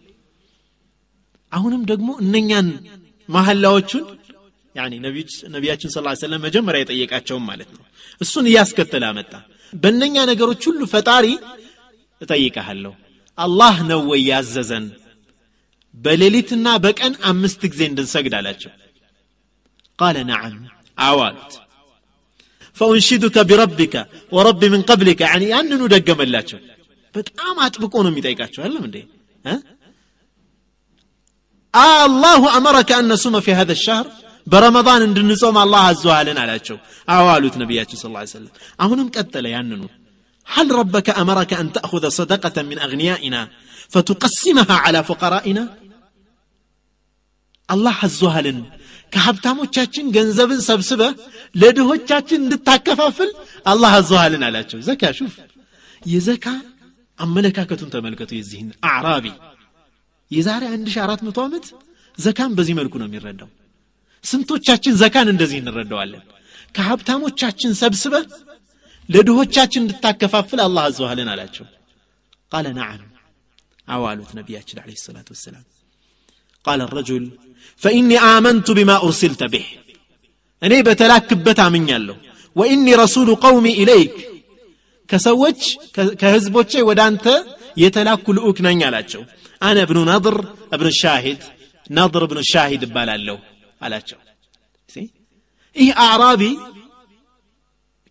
አሁንም 1.52 1.82
ደግሞ 1.90 2.10
እነኛን 2.24 2.68
ማህላዎቹን 3.30 4.06
ያኒ 4.76 4.94
ነቢያችን 5.56 5.90
ስ 5.96 6.02
ሰለም 6.24 6.42
መጀመሪያ 6.46 6.80
የጠየቃቸውም 6.82 7.44
ማለት 7.50 7.70
ነው 7.76 7.84
እሱን 8.22 8.46
እያስከተለ 8.52 9.04
አመጣ 9.12 9.34
በእነኛ 9.74 10.16
ነገሮች 10.32 10.64
ሁሉ 10.70 10.82
ፈጣሪ 10.94 11.28
እጠይቀሃለሁ 12.22 12.94
አላህ 13.38 13.76
ነው 13.92 14.02
ወይ 14.12 14.22
ያዘዘን 14.32 14.86
በሌሊትና 16.05 16.67
በቀን 16.85 17.15
አምስት 17.31 17.61
ጊዜ 17.73 17.81
እንድንሰግድ 17.91 18.35
አላቸው። 18.41 18.73
ቃለ 19.99 20.17
ነዓም 20.31 20.59
አዋልት። 20.99 21.53
فأنشدك 22.79 23.37
بربك 23.51 23.95
ورب 24.37 24.63
من 24.75 24.83
قبلك 24.91 25.21
يعني 25.27 25.47
أن 25.61 25.71
ندق 25.83 26.09
ملاته 26.21 26.59
بتقام 27.15 27.57
أتبقون 27.67 28.07
ميتايكات 28.17 28.55
هل 28.65 28.75
من 28.83 28.91
دي 28.95 29.03
آه 31.75 32.05
الله 32.09 32.41
أمرك 32.59 32.91
أن 33.01 33.05
نصوم 33.13 33.37
في 33.47 33.53
هذا 33.59 33.73
الشهر 33.79 34.07
برمضان 34.53 35.01
أن 35.03 35.29
نصوم 35.33 35.57
الله 35.65 35.83
عز 35.91 36.05
وجل 36.07 36.39
على 36.39 36.55
شو 36.67 36.77
أوالوت 37.17 37.55
نبياته 37.63 37.95
صلى 38.01 38.09
الله 38.11 38.23
عليه 38.23 38.37
وسلم 38.37 38.53
أهون 38.83 39.01
مكتل 39.07 39.47
يعني 39.55 39.89
هل 40.55 40.67
ربك 40.81 41.09
أمرك 41.23 41.51
أن 41.63 41.67
تأخذ 41.77 42.05
صدقة 42.19 42.57
من 42.71 42.77
أغنيائنا 42.87 43.41
فتقسمها 43.93 44.77
على 44.85 45.01
فقرائنا 45.11 45.65
አላህ 47.69 47.97
አዞሃልን 48.07 48.59
ከሀብታሞቻችን 49.13 50.07
ገንዘብን 50.17 50.61
ሰብስበ 50.67 51.03
ለድሆቻችን 51.55 52.41
እንድታከፋፍል 52.45 53.31
አላህ 53.67 53.93
አዞሃልን 53.99 54.43
አላቸው። 54.49 54.79
ዘካ 54.89 55.13
ሹፍ። 55.19 55.37
የዘካ 56.07 56.47
አመለካከቱን 57.19 57.93
ተመልከቱ። 57.95 58.31
የዚህን 58.39 58.69
አዕራቢ 58.91 59.27
የዛሬ 60.31 60.63
1400 60.73 61.41
ዓመት 61.45 61.67
ዘካን 62.19 62.53
በዚህ 62.59 62.75
መልኩ 62.79 62.95
ነው 63.01 63.09
የሚረዳው። 63.09 63.51
ስንቶቻችን 64.25 64.95
ዘካን 65.01 65.29
እንደዚህ 65.33 65.59
እንረዳዋለን? 65.63 66.23
ከሀብታሞቻችን 66.77 67.73
ሰብስበ 67.81 68.15
ለድሆቻችን 69.09 69.83
እንድታከፋፍል 69.85 70.61
አላህ 70.67 70.83
አዘሃልን 70.89 71.29
አላቸው። 71.35 71.67
ቃለ 72.53 72.67
ነዓም። 72.79 73.05
አዋሉት 73.89 74.31
ነቢያችን 74.39 74.79
አለ 74.83 74.91
ሰላቱ 75.03 75.29
ወሰላም። 75.35 75.65
ቃለ 76.68 76.82
ረጁል 76.98 77.26
ፈኢኒ 77.82 78.12
አመንቱ 78.28 78.68
ቢማ 78.78 78.92
ኡርሲልተ 79.06 79.44
ብህ 79.54 79.66
እኔ 80.62 80.74
በተላክበት 80.88 81.60
አምኛለሁ 81.66 82.16
ወኢኒ 82.56 82.88
ረሱሉ 83.02 83.30
ቀውሚ 83.44 83.68
ኢለይክ 83.82 84.16
ከሰዎች 85.10 85.62
ከህዝቦቼ 86.22 86.72
ወደ 86.90 87.00
አንተ 87.08 87.26
የተላኩ 87.78 88.26
ልዑክ 88.38 88.58
ነኝ 88.66 88.80
አላቸው 88.88 89.22
አነ 89.62 89.78
እብኑ 89.86 90.00
ነድር 90.12 90.38
እብን 90.76 90.90
ሻሂድ 91.00 91.42
ነድር 91.90 92.24
እብን 92.28 92.40
ሻሂድ 92.52 92.82
እባላለሁ 92.88 93.38
አላቸው 93.82 94.20
ይህ 95.76 95.90
አዕራቢ 96.04 96.42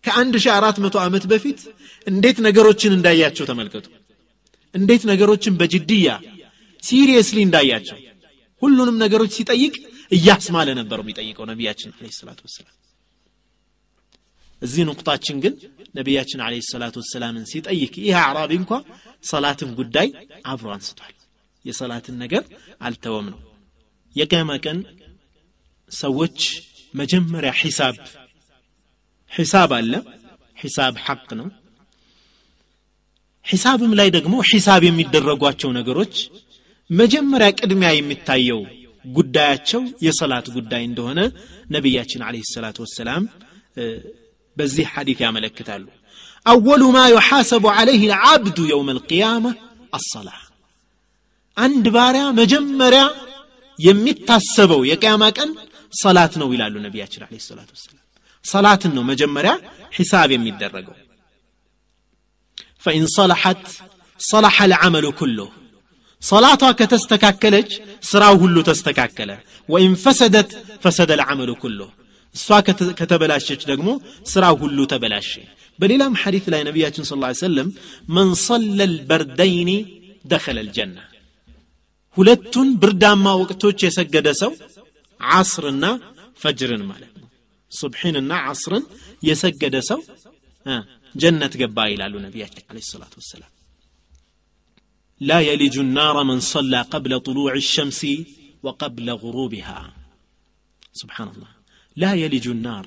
ከአንድ 0.03 0.33
ሺህ 0.43 0.51
አራት 0.55 0.77
መቶ 0.83 0.95
ዓመት 1.03 1.25
በፊት 1.31 1.59
እንዴት 2.07 2.37
ነገሮችን 2.47 2.95
እንዳያቸው 2.97 3.45
ተመልከቱ 3.49 3.85
እንዴት 4.75 5.03
ነገሮችን 5.11 5.53
በጅድያ 5.59 6.07
ሲሪየስሊ 6.83 7.37
እንዳያቸው 7.47 7.97
ሁሉንም 8.62 8.96
ነገሮች 9.02 9.32
ሲጠይቅ 9.36 9.74
እያስማለ 10.12 10.68
ነበረው 10.78 11.04
የሚጠይቀው 11.04 11.46
ነቢያችን 11.50 11.90
አለ 11.96 12.06
ሰላት 12.18 12.40
ወሰላም። 12.46 12.74
እዚህ 14.62 14.82
ንቁጣችን 14.88 15.36
ግን 15.44 15.54
ነቢያችን 15.94 16.40
አለ 16.46 16.54
ሰላት 16.70 16.94
ወሰላምን 17.00 17.44
ሲጠይቅ 17.50 17.92
ይህ 18.04 18.16
አዕራቢ 18.22 18.52
እንኳ 18.60 18.72
ሰላትን 19.24 19.70
ጉዳይ 19.78 20.08
አብሮ 20.46 20.68
አንስቷል። 20.76 21.14
የሰላትን 21.64 22.16
ነገር 22.22 22.42
አልተወም 22.80 23.26
ነው። 23.32 23.40
የቅያማ 24.16 24.50
ቀን 24.64 24.78
ሰዎች 25.90 26.38
መጀመሪያ 26.94 27.50
ሒሳብ 27.60 27.96
ሒሳብ 29.32 29.70
አለ። 29.78 29.92
ሒሳብ 30.56 30.94
ሐቅ 31.06 31.28
ነው። 31.40 31.48
ሒሳብም 33.46 33.92
ላይ 33.98 34.08
ደግሞ 34.16 34.34
ሒሳብ 34.50 34.82
የሚደረጓቸው 34.86 35.70
ነገሮች 35.76 36.14
መጀመሪያ 36.89 37.47
ቅድሚያ 37.59 37.89
የሚታየው 37.95 38.61
ጉዳያቸው 39.05 39.81
የሰላት 40.05 40.47
ጉዳይ 40.57 40.83
እንደሆነ 40.89 41.19
ነቢያችን 41.75 42.21
አለ 42.27 42.35
ሰላት 42.53 42.77
ወሰላም 42.83 43.23
በዚህ 44.57 44.85
ሐዲት 44.93 45.19
ያመለክታሉ 45.25 45.83
አወሉ 46.45 46.83
ማ 46.95 47.01
ዩሓሰቡ 47.13 47.65
ዓለይህ 47.75 48.01
ልዓብዱ 48.11 48.57
የውም 48.71 48.89
ልቅያማ 48.97 49.45
አሰላ 49.97 50.29
አንድ 51.57 51.85
ባሪያ 51.95 52.23
መጀመሪያ 52.41 53.01
የሚታሰበው 53.79 54.81
የቅያማ 54.91 55.23
ቀን 55.37 55.49
ሰላት 55.93 56.33
ነው 56.41 56.47
ይላሉ 56.55 56.75
ነቢያችን 56.85 57.23
አለ 57.25 57.35
ሰላት 57.47 57.69
ወሰላም 57.75 57.99
ሰላትን 58.45 58.91
ነው 58.97 59.03
መጀመሪያ 59.11 59.51
ሒሳብ 59.97 60.29
የሚደረገው 60.33 60.95
ፈኢን 62.85 63.05
ሰለሐት 63.15 63.65
ሰለሐ 64.19 64.65
ልዓመሉ 64.71 65.05
ኩሉህ 65.19 65.51
ሰላቷ 66.22 66.62
ከተስተካከለች 66.78 67.70
ስራው 68.02 68.34
ሁሉ 68.42 68.56
ተስተካከለ። 68.68 69.30
ወኢን 69.68 69.94
ፈሰደት 70.04 70.50
ፈሰደ 70.84 71.10
ልዓመሉ 71.20 71.50
ኩሉህ 71.62 71.90
እሷ 72.34 72.46
ከተበላሸች 73.00 73.62
ደግሞ 73.70 73.88
ስራው 74.32 74.56
ሁሉ 74.62 74.78
ተበላሸ። 74.92 75.30
በሌላም 75.78 76.14
ሐዲት 76.22 76.46
ላይ 76.52 76.62
ነቢያችን 76.68 77.04
ስ 77.04 77.12
ሰለም 77.42 77.68
መን 78.08 78.30
ሰለ 78.46 78.78
ልበርደይኒ 78.92 79.70
ደኸለ 80.24 80.58
ልጀና 80.68 80.96
ሁለቱን 82.16 82.68
ብርዳማ 82.82 83.26
ወቅቶች 83.42 83.78
የሰገደ 83.86 84.28
ሰው 84.40 84.52
ዓስርና 85.20 85.84
ፈጅርን 86.40 86.82
ማለት 86.90 87.12
ነው። 87.20 87.28
ሱብሕንና 87.72 88.32
ዓስርን 88.50 88.84
የሰገደ 89.22 89.76
ሰው 89.90 90.00
ጀነት 91.14 91.54
ገባ 91.60 91.86
ይላሉ 91.92 92.14
ነቢያችን 92.26 92.64
አለ 92.70 92.78
ሰላት 92.90 93.14
ወሰላም 93.20 93.52
لا 95.21 95.39
يلج 95.41 95.75
النار 95.79 96.15
من 96.23 96.39
صلى 96.53 96.81
قبل 96.93 97.11
طلوع 97.19 97.51
الشمس 97.63 98.01
وقبل 98.65 99.07
غروبها 99.23 99.79
سبحان 100.93 101.27
الله 101.33 101.51
لا 101.97 102.11
يلج 102.13 102.45
النار 102.47 102.85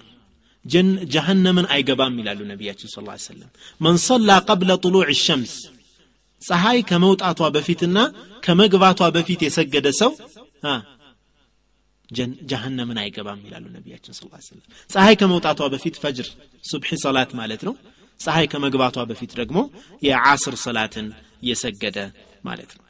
جن 0.65 0.89
جهنم 1.15 1.57
أي 1.75 1.83
قبام 1.89 2.13
إلى 2.21 2.33
النبي 2.33 2.69
صلى 2.73 3.01
الله 3.03 3.17
عليه 3.17 3.31
وسلم 3.33 3.51
من 3.81 3.95
صلى 4.11 4.37
قبل 4.51 4.69
طلوع 4.85 5.07
الشمس 5.17 5.55
ፀሐይ 6.43 6.79
ከመውጣቷ 6.89 7.41
በፊትና 7.55 7.99
ከመግባቷ 8.45 9.01
በፊት 9.17 9.41
የሰገደ 9.47 9.89
ሰው 10.01 10.11
ጀሃነምን 12.51 12.99
አይገባም 13.03 13.41
ይላሉ 13.47 13.65
ነቢያችን 13.77 14.15
ስ 14.17 14.21
ሰለም 14.49 14.65
ፀሐይ 14.93 15.15
ከመውጣቷ 15.21 15.61
በፊት 15.75 15.97
ፈጅር 16.03 16.29
ሱብሒ 16.71 16.99
ሰላት 17.05 17.31
ማለት 17.41 17.63
ነው 17.69 17.75
ፀሐይ 18.25 18.47
ከመግባቷ 18.53 18.99
በፊት 19.11 19.33
ደግሞ 19.41 19.59
የዓስር 20.09 20.55
ሰላትን 20.67 21.09
የሰገደ 21.43 21.99
ማለት 22.45 22.71
ነው 22.77 22.85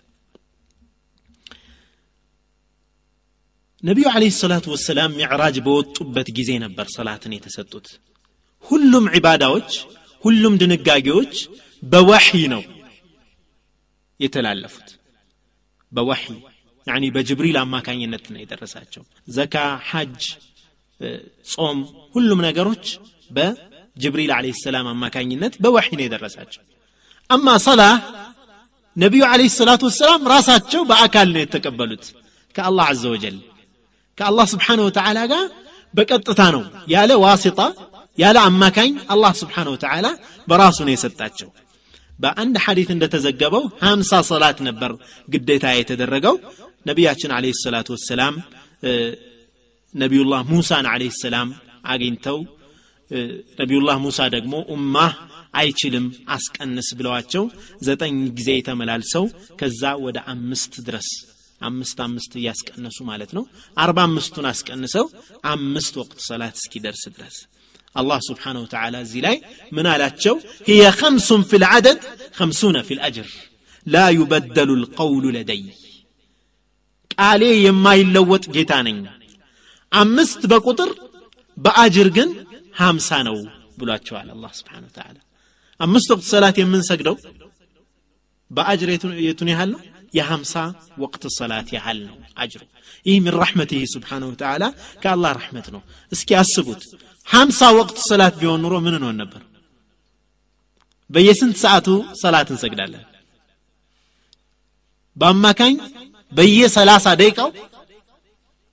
ነቢዩ 3.83 4.07
አለህ 4.13 4.33
ሰላቱ 4.43 4.67
ወሰላም 4.75 5.15
ሚዕራጅ 5.19 5.57
በወጡበት 5.67 6.29
ጊዜ 6.39 6.51
ነበር 6.65 6.87
ሰላትን 6.97 7.33
የተሰጡት 7.37 7.89
ሁሉም 8.65 9.05
ዒባዳዎች 9.17 9.71
ሁሉም 10.25 10.55
ድንጋጌዎች 10.63 11.35
በወሕይ 11.83 12.45
ነው 12.55 12.63
የተላለፉት 14.21 14.89
በወሕይ 15.93 16.39
ያኒ 16.87 17.05
በጅብሪል 17.15 17.57
አማካኝነት 17.63 18.25
ነው 18.33 18.41
የደረሳቸው 18.43 19.03
ዘካ 19.37 19.57
ሐጅ 19.91 20.23
ጾም 21.53 21.79
ሁሉም 22.15 22.41
ነገሮች 22.47 22.85
በጅብሪል 23.31 24.31
አለህ 24.37 24.57
ሰላም 24.65 24.87
አማካኝነት 24.95 25.55
በወሕይ 25.65 25.95
ነው 25.99 26.05
የደረሳቸው 26.07 26.63
አማ 27.31 27.57
ሰላ 27.67 27.83
ነቢዩ 28.96 29.24
አለህ 29.28 29.50
ሰላቱ 29.58 29.82
ወሰላም 29.90 30.22
ራሳቸው 30.34 30.82
በአካል 30.90 31.28
ነው 31.36 31.42
የተቀበሉት። 31.44 32.06
ከአላህ 32.56 32.86
አዘ 32.92 33.04
ወጀል። 33.14 33.38
ከአላህ 34.18 34.46
ስብሓን 34.54 34.80
ወተዓላ 34.86 35.20
ጋር 35.32 35.46
በቀጥታ 35.94 36.42
ነው 36.56 36.64
ያለ 36.94 37.12
ዋሲጣ 37.24 37.60
ያለ 38.18 38.38
አማካኝ 38.48 38.92
አላህ 39.14 39.32
ስብሓን 39.42 39.68
ወተዓላ 39.74 40.08
በራሱ 40.48 40.78
ነው 40.88 40.94
የሰጣቸው። 40.94 41.50
በአንድ 42.20 42.56
ሐዲት 42.64 42.90
እንደተዘገበው 42.96 43.64
ሀምሳ 43.84 44.12
ሰላት 44.30 44.58
ነበር 44.68 44.92
ግዴታ 45.28 45.66
የተደረገው። 45.76 46.36
ነቢያችን 46.86 47.32
አለህ 47.38 47.56
ሰላቱ 47.64 47.90
ወሰላም 47.96 48.36
ነቢዩላህ 49.94 50.42
ሙሳን 50.52 50.86
አለህ 50.92 51.14
ሰላም 51.24 51.50
አግኝተው 51.92 52.38
ነቢዩላህ 53.60 53.98
ሙሳ 54.04 54.20
ደግሞ 54.36 54.54
ኡማህ 54.76 55.14
አይችልም 55.54 56.06
አስቀንስ 56.36 56.90
ብለዋቸው 57.00 57.44
ዘጠኝ 57.88 58.16
ጊዜ 58.38 58.50
ተመላልሰው 58.68 59.26
ከዛ 59.60 59.84
ወደ 60.06 60.18
አምስት 60.34 60.74
ድረስ 60.88 61.10
አምስት 61.62 61.98
አምስት 62.06 62.32
እያስቀነሱ 62.40 62.98
ማለት 63.10 63.32
ነው። 63.38 63.44
አርባ 63.78 64.00
አምስቱን 64.08 64.46
አስቀንሰው 64.52 65.06
አምስት 65.52 65.94
ወቅት 66.02 66.20
ሰላት 66.28 66.56
እስኪደርስ 66.62 67.04
ድረስ 67.16 67.36
አላህ 67.96 68.20
ስብሓንሁ 68.28 68.62
ወተዓላ 68.66 68.96
እዚህ 69.06 69.22
ላይ 69.26 69.36
ምን 69.72 69.88
አላቸው? 69.94 70.36
ህየ 70.68 70.84
ከምሱን 71.00 71.42
ፊ 71.50 71.60
ልዓደድ 71.64 72.00
ከምሱነ 72.38 72.78
ፊ 72.88 72.98
ልአጅር 73.00 73.28
ላ 73.88 74.04
ዩበደሉ 74.18 74.70
ልቀውሉ 74.82 75.26
ለደይ። 75.36 75.64
ቃሌ 77.16 77.44
የማይለወጥ 77.66 78.44
ጌታ 78.56 78.74
ነኝ። 78.88 79.00
አምስት 79.92 80.42
በቁጥር 80.52 80.92
በአጅር 81.58 82.08
ግን 82.18 82.30
ሀምሳ 82.76 83.10
ነው 83.28 83.38
ብሏቸዋል 83.80 84.28
አላህ 84.36 84.52
ስብሓን 84.60 84.86
ወተዓላ። 84.88 85.18
አምስት 85.82 86.10
ወቅት 86.14 86.26
ሰላት 86.32 86.56
የምንሰግደው 86.62 87.16
በአጅር 88.52 88.90
የቱን 89.28 89.50
ያህል 89.54 89.70
ነው? 89.74 89.80
የሀምሳ 90.14 90.54
ወቅት 91.04 91.24
ሰላት 91.38 91.68
ያህል 91.76 92.00
ነው 92.08 92.16
አጅሩ። 92.38 92.62
ይህ 93.06 93.18
ምን 93.24 93.34
ረሕመት 93.42 93.70
ይህ 93.76 93.84
ስብሓነሁ 93.94 94.30
ተዓላ 94.42 94.64
ከአላህ 95.04 95.32
ረሕመት 95.38 95.68
ነው። 95.76 95.82
እስኪ 96.12 96.30
አስቡት 96.42 96.82
ሀምሳ 97.28 97.62
ወቅት 97.80 97.98
ሰላት 98.10 98.36
ቢሆን 98.42 98.62
ኑሮ 98.64 98.76
ምን 98.86 98.96
እንሆን 99.00 99.18
ነበር? 99.22 99.42
በየስንት 101.10 101.56
ሰዓቱ 101.64 101.88
ሰላት 102.22 102.50
እንሰግዳለን? 102.54 103.04
በአማካኝ 105.18 105.74
በየሰላሳ 106.32 107.08
ደቂቃው 107.22 107.50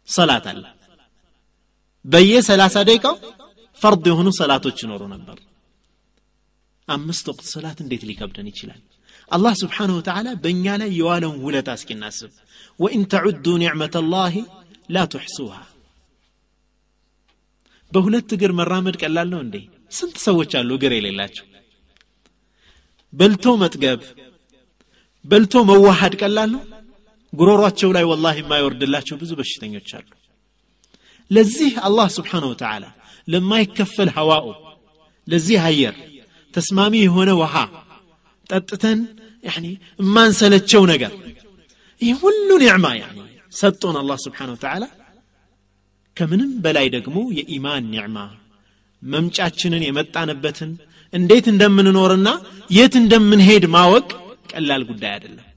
ሰላት 0.08 0.44
አለ። 0.50 0.64
በየሰላሳ 2.04 2.76
ደቂቃው 2.88 3.16
ፈርድ 3.80 4.04
የሆኑ 4.10 4.28
ሰላቶች 4.40 4.78
ይኖሩ 4.84 5.02
ነበር። 5.14 5.36
አምስት 6.88 7.24
ወቅት 7.30 7.46
ሰላት 7.52 7.78
እንዴት 7.84 8.02
ሊከብደን 8.08 8.48
ይችላል? 8.52 8.80
አላህ 9.30 9.54
ስብሓንሁ 9.62 9.94
ወተዓላ 9.98 10.28
በእኛ 10.42 10.66
ላይ 10.80 10.90
የዋለውን 10.98 11.38
ውለታ 11.46 11.68
እስኪናስብ። 11.78 12.30
ወኢን 12.78 13.02
ተዑዱ 13.12 13.46
ኒዕመተ 13.62 13.96
ላህ 14.12 14.34
ላ 14.88 15.04
ትሕሱሃ 15.12 15.54
በሁለት 17.92 18.30
እግር 18.36 18.52
መራመድ 18.58 18.96
ቀላል 19.02 19.28
ነው 19.34 19.40
እንዴ? 19.44 19.56
ስንት 19.96 20.16
ሰዎች 20.26 20.50
አሉ 20.58 20.70
እግር 20.78 20.92
የሌላቸው? 20.96 21.44
በልቶ 23.12 23.44
መጥገብ 23.62 24.00
በልቶ 25.24 25.54
መዋሃድ 25.70 26.14
ቀላል 26.22 26.50
ነው? 26.54 26.62
ጉሮሯቸው 27.32 27.90
ላይ 27.96 28.04
ወላሂ 28.10 28.36
የማይወርድላቸው 28.42 29.16
ብዙ 29.22 29.30
በሽተኞች 29.38 29.88
አሉ። 29.98 30.06
ለዚህ 31.30 31.72
አላህ 31.86 32.06
ስብሓን 32.16 32.44
ወተዓላ 32.50 32.84
ለማይከፈል 33.28 34.10
ሐዋኡ 34.16 34.46
ለዚህ 35.26 35.58
አየር 35.68 35.96
ተስማሚ 36.53 36.93
የሆነ 37.03 37.31
ውሃ 37.41 37.55
ጠጥተን 38.49 38.99
ያኒ 39.43 39.65
የማንሰለቸው 39.99 40.83
ነገር 40.91 41.13
ይህ 42.01 42.15
ሁሉ 42.23 42.49
ኒዕማ 42.63 42.85
ያኒ 43.01 43.17
ሰጦን 43.53 43.95
አላህ 44.01 44.17
ስብሓን 44.25 44.51
ወተዓላ 44.53 44.83
ከምንም 46.17 46.51
በላይ 46.63 46.87
ደግሞ 46.95 47.17
የኢማን 47.37 47.85
ኒዕማ 47.93 48.17
መምጫችንን 49.01 49.83
የመጣንበትን 49.85 50.71
እንዴት 51.13 51.45
እንደምንኖርና 51.51 52.29
የት 52.69 52.93
እንደምንሄድ 53.01 53.63
ማወቅ 53.75 54.07
ቀላል 54.53 54.83
ጉዳይ 54.89 55.11
አይደለም 55.15 55.47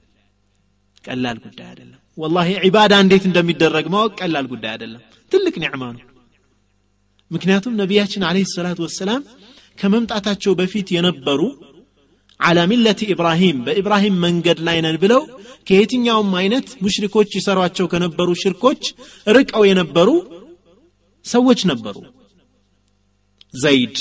ቀላል 1.04 1.38
ጉዳይ 1.44 1.66
አይደለም 1.70 2.00
ወላሂ 2.18 2.50
ዒባዳ 2.66 2.94
እንዴት 3.04 3.24
እንደሚደረግ 3.28 3.86
ማወቅ 3.94 4.12
ቀላል 4.20 4.46
ጉዳይ 4.52 4.70
አይደለም 4.74 5.02
ትልቅ 5.32 5.54
ኒዕማ 5.64 5.82
ነው 5.94 6.02
ምክንያቱም 7.30 7.76
ነቢያችን 7.82 8.24
አለህ 8.28 8.44
ሰላት 8.54 8.80
ወሰላም 8.84 9.22
ከመምጣታቸው 9.77 10.53
በፊት 10.59 10.87
የነበሩ 10.95 11.41
አላ 12.39 12.59
ሚለቲ 12.71 13.01
ኢብራሂም 13.13 13.57
በኢብራሂም 13.65 14.15
መንገድ 14.23 14.59
ላይ 14.67 14.77
ነን 14.85 14.97
ብለው 15.03 15.21
ከየትኛውም 15.67 16.31
አይነት 16.39 16.67
ሙሽሪኮች 16.83 17.29
ይሰሯቸው 17.37 17.85
ከነበሩ 17.91 18.29
ሽርኮች 18.41 18.81
ርቀው 19.27 19.63
የነበሩ 19.69 20.09
ሰዎች 21.25 21.59
ነበሩ። 21.71 21.97
ዘይድ 23.53 23.97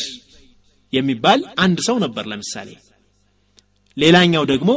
የሚባል 0.92 1.40
አንድ 1.64 1.78
ሰው 1.88 1.96
ነበር 2.04 2.24
ለምሳሌ። 2.30 2.68
ሌላኛው 3.96 4.44
ደግሞ 4.52 4.70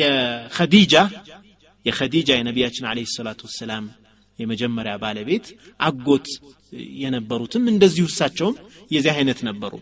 የኸዲጃ 0.00 0.94
የኸዲጃ 1.84 2.30
የነቢያችን 2.38 2.86
አለ 2.90 3.00
ሰላቱ 3.14 3.40
ወሰላም 3.48 3.84
የመጀመሪያ 4.38 4.94
ባለቤት 5.02 5.46
አጎት 5.80 6.26
የነበሩትም 7.02 7.64
እንደዚሁ 7.72 8.04
እሳቸውም 8.10 8.56
የዚህ 8.90 9.12
አይነት 9.14 9.38
ነበሩ። 9.48 9.72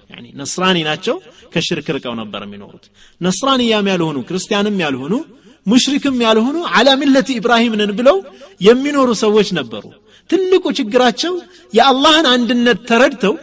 ነስራኒ 0.40 0.78
ናቸው 0.88 1.16
ከሽርክ 1.52 1.88
ርቀው 1.96 2.14
ነበር 2.20 2.42
የሚኖሩት። 2.46 2.84
ነስራንያም 3.20 3.88
ያልሆኑ 3.92 4.18
ክርስቲያንም 4.28 4.78
ያልሆኑ 4.84 5.14
ሙሽሪክም 5.66 6.16
ያልሆኑ 6.24 6.56
አላ 6.76 6.88
ሚለት 7.00 7.28
ኢብራሂም 7.34 7.74
ነን 7.80 7.92
ብለው 7.98 8.16
የሚኖሩ 8.60 9.10
ሰዎች 9.22 9.48
ነበሩ። 9.58 9.84
ትልቁ 10.30 10.64
ችግራቸው 10.78 11.34
የአላህን 11.72 12.26
አንድነት 12.32 12.78
ተረድተው 12.90 13.34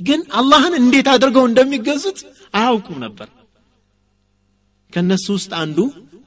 ግን 0.00 0.20
አላህን 0.38 0.74
እንዴት 0.80 1.06
አድርገው 1.12 1.44
እንደሚገዙት 1.48 2.18
አያውቁም 2.54 2.98
ነበር። 3.04 3.28
ከነሱ 4.92 5.26
ውስጥ 5.36 5.52
አንዱ 5.62 5.78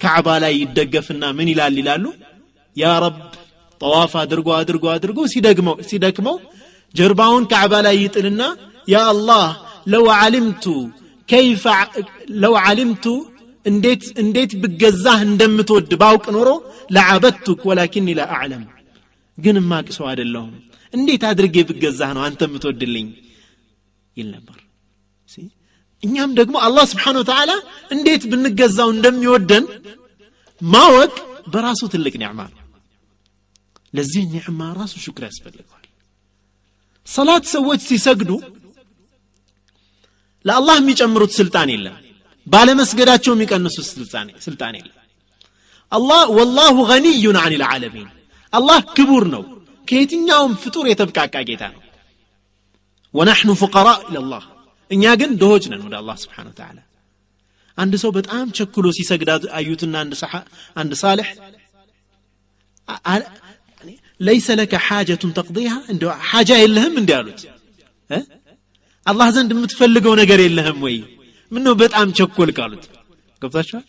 ካዕባ 0.02 0.30
ላይ 0.44 0.54
ይደገፍና 0.62 1.24
ምን 1.38 1.48
ይላል 1.52 1.76
ይላሉ? 1.82 2.06
ያ 2.76 2.92
ረብ 3.04 3.18
ጠዋፍ 3.82 4.14
አድርጎ 4.22 4.48
አድርጎ 4.60 4.86
አድርጎ 4.94 5.20
ሲደክመው 5.90 6.38
ጀርባውን 6.96 7.44
ካዕባ 7.52 7.74
ላይ 7.86 7.96
ይጥልና 8.04 8.42
ያ 8.89 8.99
አላህ 9.13 9.45
ለው 9.93 10.05
ዓሊምቱ 10.17 10.65
ከይፈ 11.29 11.65
ለው 12.43 12.55
ዓሊምቱ 12.65 13.07
እንዴት 13.67 14.05
እንዴት 14.23 14.53
ብገዛህ 14.63 15.19
እንደምትወድ 15.29 15.93
ባውቅ 16.03 16.25
ኖሮ 16.37 16.49
ለዓበድቱክ 16.97 17.61
ወላኪኒ 17.71 18.09
ላ 18.19 18.25
አዕለም 18.37 18.65
ግን 19.39 19.57
ማቅ 19.71 19.87
ሰው 19.97 20.07
አይደለሁም 20.11 20.53
እንዴት 20.93 21.23
አድርጌ 21.31 21.57
ብገዛህ 21.71 22.11
ነው 22.17 22.23
አንተ 22.27 22.41
የምትወድልኝ 22.49 23.07
ይል 24.17 24.29
ነበር 24.35 24.59
እኛም 26.03 26.31
ደግሞ 26.39 26.57
አላህ 26.67 26.85
ስብሓን 26.91 27.17
ወተዓላ 27.21 27.53
እንዴት 27.91 28.23
ብንገዛው 28.31 28.89
እንደሚወደን 28.95 29.65
ማወቅ 30.63 31.15
በራሱ 31.53 31.83
ትልቅ 31.95 32.15
ኒዕማ 32.23 32.41
ነው 32.51 32.61
ለዚህ 33.95 34.23
ኒዕማ 34.35 34.61
ራሱ 34.79 34.95
ሽክር 35.05 35.25
ያስፈልገዋል 35.29 35.81
ሰላት 37.07 37.45
ሰዎች 37.55 37.81
ሲሰግዱ 37.89 38.31
ለአላህ 40.46 40.76
የሚጨምሩት 40.80 41.32
ስልጣን 41.40 41.70
የለም 41.74 41.96
ባለመስገዳቸው 42.48 43.34
የሚቀንሱት 43.36 43.88
ስልጣን 44.46 44.76
የለም 44.80 44.96
አላህ 45.92 46.24
ወላሁ 46.38 46.76
ገኒዩን 46.92 47.38
አን 47.42 47.54
ልዓለሚን 47.62 48.10
አላህ 48.54 48.80
ክቡር 48.98 49.24
ነው 49.36 49.44
ከየትኛውም 49.88 50.54
ፍጡር 50.64 50.86
የተብቃቃ 50.90 51.36
ጌታ 51.50 51.64
ነው 51.76 51.82
ወናሕኑ 53.14 53.52
ፉቀራ 53.62 53.90
ኢለላህ 54.08 54.44
እኛ 54.92 55.04
ግን 55.22 55.32
ድሆች 55.42 55.64
ነን 55.72 55.82
ወደ 55.88 55.96
አላህ 56.02 56.16
ስብሓን 56.24 56.48
ተዓላ 56.60 56.78
አንድ 57.78 57.94
ሰው 58.04 58.12
በጣም 58.18 58.46
ቸኩሎ 58.58 58.88
ሲሰግድ 58.98 59.30
አዩትና 59.60 59.96
አንድ 60.82 60.92
ሳልሕ 61.02 61.30
ለይሰ 64.20 64.48
ለከ 64.60 64.74
ሓጀቱን 64.88 65.32
ተቅضሃ 65.38 65.74
እንደ 65.94 66.04
ሓጃ 66.30 66.52
የለህም 66.62 66.96
እንዲ 67.02 67.12
አሉት 67.18 67.42
አላህ 69.10 69.28
ዘንድ 69.36 69.52
የምትፈልገው 69.54 70.14
ነገር 70.22 70.40
የለህም 70.44 70.80
ወይ? 70.86 70.96
ምነው 71.52 71.74
በጣም 71.82 72.08
ቸኮል 72.18 72.50
ካሉት 72.58 72.84
ገብታችኋል? 73.42 73.86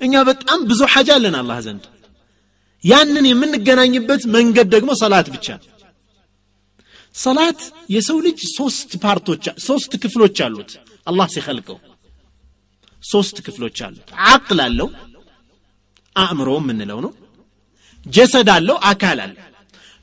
እኛ 0.00 0.14
በጣም 0.30 0.58
ብዙ 0.70 0.80
ሓጃ 0.92 1.08
አለን 1.18 1.36
አላህ 1.40 1.58
ዘንድ። 1.66 1.84
ያንን 2.84 3.24
የምንገናኝበት 3.28 4.22
መንገድ 4.34 4.66
ደግሞ 4.74 4.90
ሰላት 5.00 5.28
ብቻ 5.34 5.46
ሰላት 7.14 7.60
የሰው 7.90 8.18
ልጅ 8.26 8.40
ሶስት 8.56 8.90
ፓርቶች 9.04 9.44
ሶስት 9.66 9.92
ክፍሎች 10.02 10.36
አሉት 10.46 10.70
አላህ 11.06 11.26
ሲኸልቀው 11.34 11.78
ሶስት 13.02 13.36
ክፍሎች 13.46 13.78
አሉት። 13.86 14.08
አቅል 14.30 14.60
አለው 14.66 14.88
አእምሮ 16.16 16.50
የምንለው 16.60 16.98
ነው። 17.06 17.12
ጀሰድ 18.06 18.48
አለው 18.54 18.76
አካል 18.90 19.18
አለው። 19.24 19.44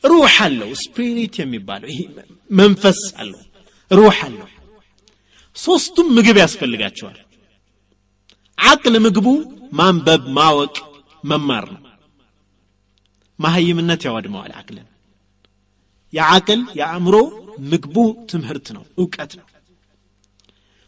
ሩህ 0.04 0.36
አለው 0.46 0.70
ስፒሪት 0.84 1.36
የሚባለው 1.42 1.90
መንፈስ 2.52 3.00
አለው 3.22 3.42
ሩህ 3.92 4.18
አለው። 4.26 4.48
ሶስቱም 5.56 6.08
ምግብ 6.16 6.38
ያስፈልጋቸዋል። 6.42 7.18
አቅል 8.58 8.96
ምግቡ 9.06 9.28
ማንበብ 9.74 10.24
ማወቅ 10.38 10.76
መማር 11.24 11.66
ነው። 11.76 11.82
ማህይምነት 13.40 14.02
ያወድመዋል 14.08 14.52
አቅልን። 14.60 14.88
የአቅል 16.14 16.62
የአእምሮ 16.80 17.16
ምግቡ 17.72 17.96
ትምህርት 18.32 18.68
ነው 18.76 18.84
እውቀት 19.00 19.32
ነው። 19.40 19.46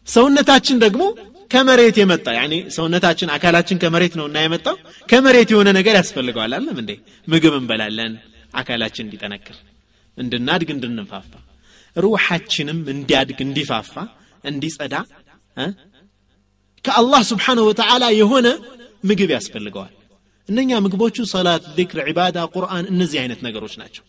ሰውነታችን 0.08 0.76
ደግሞ 0.84 1.02
ከመሬት 1.50 1.96
የመጣ 2.00 2.26
ያኔ 2.38 2.54
ሰውነታችን 2.76 3.28
አካላችን 3.34 3.80
ከመሬት 3.82 4.14
ነው 4.20 4.26
እና 4.28 4.38
የመጣው 4.44 4.76
ከመሬት 5.08 5.48
የሆነ 5.52 5.68
ነገር 5.78 5.94
ያስፈልገዋል። 6.00 6.52
አለም 6.56 6.76
እንዴ? 6.82 6.90
ምግብ 7.28 7.54
እንበላለን 7.60 8.14
አካላችን 8.54 9.04
እንዲጠነክር 9.06 9.56
እንድናድግ 10.18 10.68
እንድንፋፋ 10.74 11.30
ሩሓችንም 11.98 12.80
እንዲያድግ 12.92 13.38
እንዲፋፋ 13.46 13.94
እንዲጸዳ 14.44 14.94
ከአላህ 16.84 17.22
ስብሓንሁ 17.30 17.62
ወተዓላ 17.68 18.04
የሆነ 18.18 18.48
ምግብ 19.04 19.30
ያስፈልገዋል። 19.36 19.94
እነኛ 20.48 20.70
ምግቦቹ 20.84 21.16
ሰላት 21.32 21.64
ዚክር 21.76 21.98
ዒባዳ 22.08 22.38
ቁርአን 22.54 22.84
እነዚህ 22.92 23.18
አይነት 23.22 23.40
ነገሮች 23.46 23.74
ናቸው። 23.80 24.04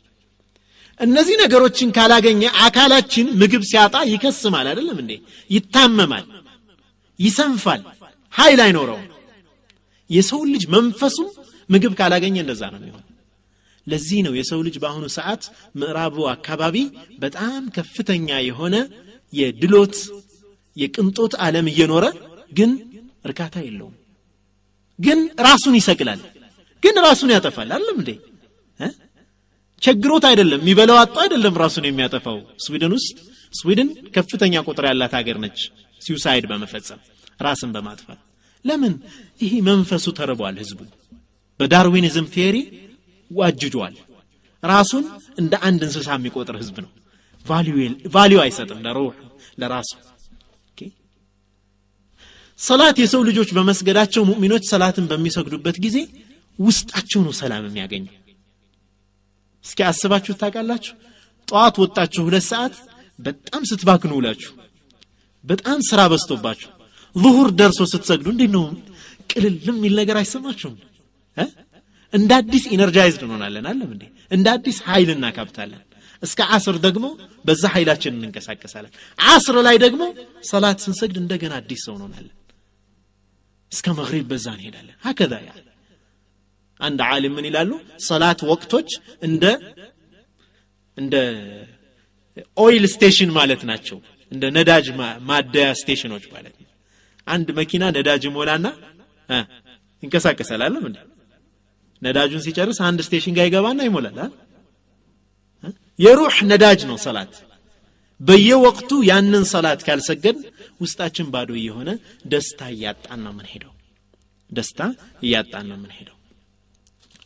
እነዚህ 0.99 1.36
ነገሮችን 1.41 1.89
ካላገኘ 1.97 2.41
አካላችን 2.63 3.28
ምግብ 3.41 3.63
ሲያጣ 3.69 3.95
ይከስማል 4.12 4.67
አይደለም 4.71 4.97
እንዴ? 5.04 5.12
ይታመማል 5.49 6.25
ይሰንፋል 7.19 7.82
ኃይል 8.34 8.60
አይኖረውም። 8.65 9.06
የሰው 10.10 10.41
ልጅ 10.52 10.63
መንፈሱም 10.75 11.30
ምግብ 11.69 11.93
ካላገኘ 11.99 12.36
እንደዛ 12.43 12.62
ነው 12.73 12.80
የሚሆን 12.82 13.04
ለዚህ 13.89 14.19
ነው 14.25 14.34
የሰው 14.38 14.60
ልጅ 14.67 14.75
በአሁኑ 14.82 15.06
ሰዓት 15.15 15.43
ምዕራቡ 15.75 16.17
አካባቢ 16.34 16.75
በጣም 17.19 17.62
ከፍተኛ 17.78 18.30
የሆነ 18.47 18.75
የድሎት 19.34 19.95
የቅንጦት 20.78 21.34
ዓለም 21.45 21.67
እየኖረ 21.71 22.06
ግን 22.52 22.71
እርካታ 23.25 23.56
የለውም። 23.65 23.95
ግን 24.99 25.19
ራሱን 25.47 25.75
ይሰቅላል። 25.80 26.21
ግን 26.84 26.95
ራሱን 27.06 27.32
ያጠፋል። 27.36 27.69
አይደለም 27.77 27.97
እንዴ? 28.02 28.12
ቸግሮት 29.82 30.23
አይደለም 30.30 30.62
የሚበላው 30.62 30.97
አጣ 31.02 31.15
አይደለም 31.23 31.54
ራሱን 31.62 31.86
የሚያጠፋው። 31.88 32.38
ስዊድን 32.63 32.93
ውስጥ 32.97 33.17
ስዊድን 33.54 33.89
ከፍተኛ 34.15 34.56
ቁጥር 34.67 34.86
ያላት 34.89 35.13
ሀገር 35.19 35.38
ነች 35.43 35.60
suicide 36.01 36.45
በመፈጸም 36.49 36.99
ራስን 37.39 37.71
በማጥፋት። 37.75 38.19
ለምን? 38.65 38.93
ይሄ 39.41 39.54
መንፈሱ 39.69 40.06
ተርቧል 40.17 40.56
ህዝቡ 40.62 40.80
በ 41.60 41.72
Darwinism 41.72 42.27
theory 42.36 42.58
ዋጅጇል። 43.31 43.95
ራሱን 44.63 45.03
እንደ 45.37 45.53
አንድ 45.67 45.81
እንስሳ 45.87 46.09
የሚቆጥር 46.17 46.55
ህዝብ 46.61 46.77
ነው። 46.85 46.91
value 48.15 48.38
አይሰጥም 48.43 48.79
ለ 48.86 48.97
روح 48.97 49.13
ለራሱ። 49.59 49.91
ሰላት 52.59 52.97
የሰው 52.99 53.21
ልጆች 53.27 53.49
በመስገዳቸው 53.55 54.23
ሙእሚኖች 54.29 54.63
ሰላትን 54.71 55.05
በሚሰግዱበት 55.11 55.77
ጊዜ 55.85 55.97
ውስጣቸው 56.59 57.19
ነው 57.25 57.33
ሰላም 57.39 57.63
የሚያገኙ። 57.67 58.05
እስኪ 59.65 59.79
አስባችሁ 59.87 60.33
ታውቃላችሁ? 60.41 60.93
ጠዋት 61.47 61.75
ወጣችሁ 61.83 62.21
ሁለት 62.27 62.45
ሰዓት 62.49 62.73
በጣም 63.19 63.61
ስትባክኑ 63.69 64.11
ውላችሁ 64.19 64.51
በጣም 65.43 65.79
ስራ 65.89 66.01
በዝቶባችሁ 66.11 66.69
ዙሁር 67.15 67.49
ደርሶ 67.59 67.81
ስትሰግዱ 67.91 68.27
እንዴት 68.33 68.51
ነው 68.57 68.63
ቅልል 69.31 69.55
የሚል 69.69 69.93
ነገር 70.01 70.17
አይሰማችሁም 70.21 70.75
እንደ 72.13 72.32
አዲስ 72.39 72.63
energized 72.75 73.21
እንሆናለን። 73.26 73.65
አይደለም 73.71 73.89
እንዴ? 73.95 74.04
እንደ 74.32 74.48
አዲስ 74.56 74.78
ኃይል 74.88 75.10
እናካብታለን። 75.15 75.82
እስከ 76.24 76.39
አስር 76.56 76.76
ደግሞ 76.86 77.06
በዛ 77.45 77.63
ኃይላችን 77.76 78.13
እንንቀሳቀሳለን። 78.17 78.91
አስር 79.19 79.56
ላይ 79.67 79.76
ደግሞ 79.86 80.02
ሰላት 80.50 80.80
ስንሰግድ 80.86 81.17
እንደገና 81.22 81.54
አዲስ 81.62 81.82
ሰው 81.88 81.93
እንሆናለን። 81.98 82.36
እስከ 83.72 83.88
መግሪብ 84.00 84.26
በዛ 84.32 84.48
እንሄዳለን። 84.58 84.95
هكذا 85.05 85.34
ያ። 85.48 85.52
አንድ 86.80 87.00
ዓሊም 87.08 87.34
ምን 87.38 87.45
ይላሉ? 87.50 87.72
ሰላት 88.08 88.39
ወቅቶች 88.52 88.89
እንደ 89.22 89.45
እንደ 90.98 91.15
oil 92.58 92.84
station 92.93 93.29
ማለት 93.38 93.62
ናቸው። 93.69 93.98
እንደ 94.32 94.43
ነዳጅ 94.58 94.88
ማደያ 95.30 95.67
station 95.79 96.09
ኦች 96.09 96.25
ማለት 96.34 96.56
አንድ 97.28 97.48
መኪና 97.60 97.84
ነዳጅ 97.98 98.24
ሞላና 98.36 98.67
ይንቀሳቀሳል። 100.04 100.62
አይደለም 100.67 100.84
እንዴ 100.89 100.98
ነዳጁን 102.02 102.44
ሲጨርስ 102.46 102.78
አንድ 102.88 103.00
ስቴሽን 103.07 103.35
ጋር 103.38 103.46
ይገባና 103.48 103.80
ይሞላል 103.88 104.18
የሩህ 105.98 106.37
ነዳጅ 106.50 106.80
ነው 106.90 106.96
ሰላት 107.04 107.35
በየወቅቱ 108.20 108.90
ያንን 109.11 109.44
ሰላት 109.52 109.80
ካልሰገድ 109.87 110.38
ውስጣችን 110.80 111.30
ባዶ 111.35 111.50
እየሆነ 111.61 111.90
ደስታ 112.33 112.61
እያጣን 112.74 113.20
ነው 113.26 113.33
ምንሄደው 113.38 113.72
ደስታ 114.50 114.80
እያጣን 115.26 115.66
ነው 115.72 115.78
ምንሄደው 115.85 116.16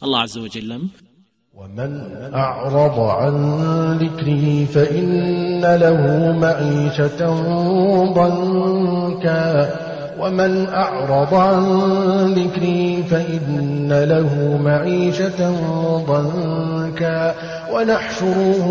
الله 0.03 0.21
عز 0.21 0.39
وجل 0.39 0.71
ومن 1.55 1.93
أعرض 2.37 2.99
عن 3.19 3.35
ذكري 3.99 4.67
فإن 4.67 5.63
له 5.85 6.01
معيشة 6.39 7.21
ضنكا 8.19 9.45
ومن 10.19 10.53
أعرض 10.67 11.33
عن 11.47 11.63
ذكري 12.35 13.05
فإن 13.11 13.91
له 14.13 14.33
معيشة 14.63 15.41
ضنكا 16.11 17.21
ونحشره 17.73 18.67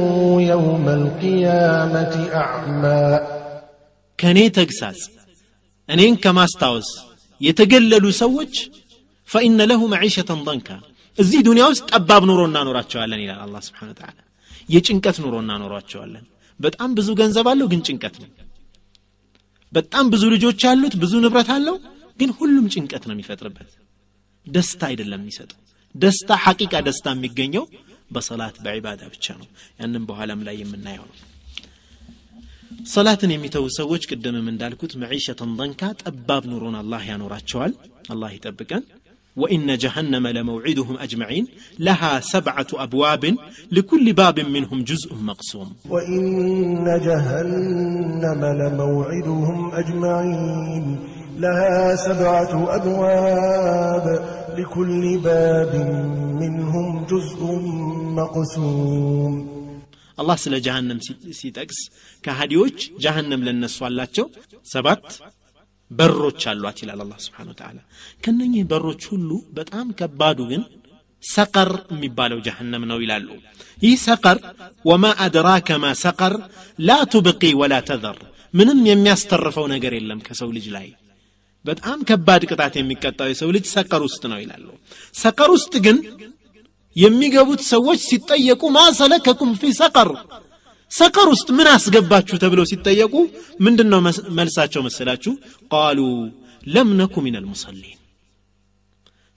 يوم 0.54 0.86
القيامة 0.90 2.14
أعمى 2.34 3.04
كني 4.20 4.50
تقساس 4.50 5.00
أنين 5.90 6.16
كما 6.16 6.44
استاوز 6.44 6.88
يتقللوا 7.42 8.12
سوج 8.12 8.54
فإن 9.30 9.60
له 9.62 9.82
معيشة 9.88 10.30
ضنكا 10.50 10.78
እዚህ 11.18 11.40
ዱንያ 11.46 11.64
ውስጥ 11.72 11.84
ጠባብ 11.92 12.24
ኑሮ 12.30 12.42
እናኖራቸዋለን 12.50 13.22
ይላል 13.24 13.40
አላህ 13.46 13.62
ስብሓን 13.68 13.94
ተዓላ 14.00 14.18
የጭንቀት 14.70 15.18
ኑሮ 15.24 15.36
እናኖራቸዋለን 15.44 16.26
በጣም 16.60 16.90
ብዙ 16.98 17.10
ገንዘብ 17.22 17.48
አለው 17.52 17.68
ግን 17.72 17.82
ጭንቀት 17.88 18.16
ነው 18.24 18.30
በጣም 19.73 20.07
ብዙ 20.13 20.25
ልጆች 20.35 20.63
አሉት 20.71 20.95
ብዙ 21.03 21.13
ንብረት 21.25 21.51
አለው 21.55 21.77
ግን 22.21 22.31
ሁሉም 22.39 22.67
ጭንቀት 22.75 23.05
ነው 23.09 23.15
የሚፈጥርበት። 23.17 23.71
ደስታ 24.47 24.83
አይደለም 24.91 25.21
የሚሰጠው። 25.23 25.59
ደስታ 25.95 26.39
ሐቂቃ 26.45 26.75
ደስታ 26.87 27.07
የሚገኘው 27.15 27.65
በሰላት 28.11 28.57
በዒባዳ 28.65 29.03
ብቻ 29.13 29.27
ነው። 29.41 29.47
ያንም 29.81 30.03
በኋላም 30.09 30.41
ላይ 30.47 30.57
የምናየው 30.63 31.07
ነው። 31.11 31.19
ሰላትን 32.89 33.31
የሚተዉ 33.33 33.65
ሰዎች 33.77 34.03
ቅድምም 34.11 34.47
እንዳልኩት 34.53 34.93
መዒሸተን 35.03 35.51
ደንካ 35.59 35.91
ጠባብ 36.03 36.45
ኑሮን 36.53 36.77
አላህ 36.81 37.03
ያኖራቸዋል። 37.11 37.73
አላህ 38.09 38.31
ይጠብቀን 38.37 38.85
وإن 39.37 39.79
جهنم 39.79 40.27
لموعدهم 40.27 40.97
أجمعين. 40.99 41.47
لها 41.79 42.21
سبعة 42.21 42.67
أبواب 42.75 43.37
لكل 43.73 44.13
باب 44.13 44.41
منهم 44.41 44.85
جزء 44.85 45.15
مقسوم. 45.15 45.75
وإن 45.89 46.85
جهنم 46.85 48.45
لموعدهم 48.45 49.75
أجمعين. 49.75 50.99
لها 51.39 51.97
سبعة 51.97 52.75
أبواب 52.77 54.07
لكل 54.59 55.19
باب 55.19 55.75
منهم 56.41 57.07
جزء 57.07 57.41
مقسوم. 58.21 59.53
الله 60.21 60.37
سلا 60.37 60.59
جهنم 60.59 61.01
سيتكس 61.31 61.75
كهديوش 62.23 62.91
جهنم 63.01 63.45
لنسوالاتشو 63.45 64.29
سبت 64.63 65.21
በሮች 65.93 66.43
አሏት 66.51 66.79
ይላል 66.83 67.01
አላህ 67.05 67.19
ስብሓን 67.25 67.49
ወተዓላ 67.53 67.79
ከነኚህ 68.25 68.65
በሮች 68.71 69.03
ሁሉ 69.13 69.31
በጣም 69.59 69.87
ከባዱ 70.01 70.41
ግን 70.51 70.63
ሰቀር 71.23 71.71
የሚባለው 71.93 72.39
ጀሃነም 72.47 72.85
ነው 72.91 72.99
ይላሉ። 73.03 73.29
ይህ 73.79 73.95
ሰቀር 74.07 74.39
ወማ 74.85 75.05
አድራከ 75.25 75.79
ማ 75.83 75.93
ሰቀር 76.03 76.35
ላ 76.79 76.99
ቱብቂ 77.13 77.43
ወላ 77.61 77.75
ተዘር። 77.89 78.19
ምንም 78.55 78.81
የሚያስተርፈው 78.89 79.67
ነገር 79.75 79.93
የለም 79.97 80.21
ከሰው 80.27 80.51
ልጅ 80.57 80.67
ላይ። 80.77 80.89
በጣም 81.65 81.99
ከባድ 82.09 82.43
ቅጣት 82.51 82.75
የሚቀጣው 82.79 83.29
የሰው 83.31 83.51
ልጅ 83.57 83.67
ሰቀር 83.75 84.03
ውስጥ 84.07 84.23
ነው 84.33 84.39
ይላሉ። 84.43 84.67
ሰቀር 85.15 85.51
ውስጥ 85.57 85.75
ግን 85.87 85.99
የሚገቡት 86.97 87.61
ሰዎች 87.73 88.01
ሲጠየቁ 88.09 88.63
ማ 88.75 88.81
ሰለከኩም 88.99 89.53
ፊ 89.61 89.71
ሰቀር 89.79 90.09
ሰቀር 90.92 91.28
ውስጥ 91.34 91.48
ምን 91.58 91.68
አስገባችሁ 91.74 92.36
ተብለው 92.44 92.66
ሲጠየቁ 92.72 93.14
ምንድን 93.66 93.88
ነው 93.94 94.00
መልሳቸው 94.40 94.82
መሰላችሁ 94.88 95.34
ቃሉ 95.74 96.00
ለም 96.68 96.90
ነኩ 97.02 97.16
ሚን 97.26 97.36
አልሙሰሊን 97.40 97.98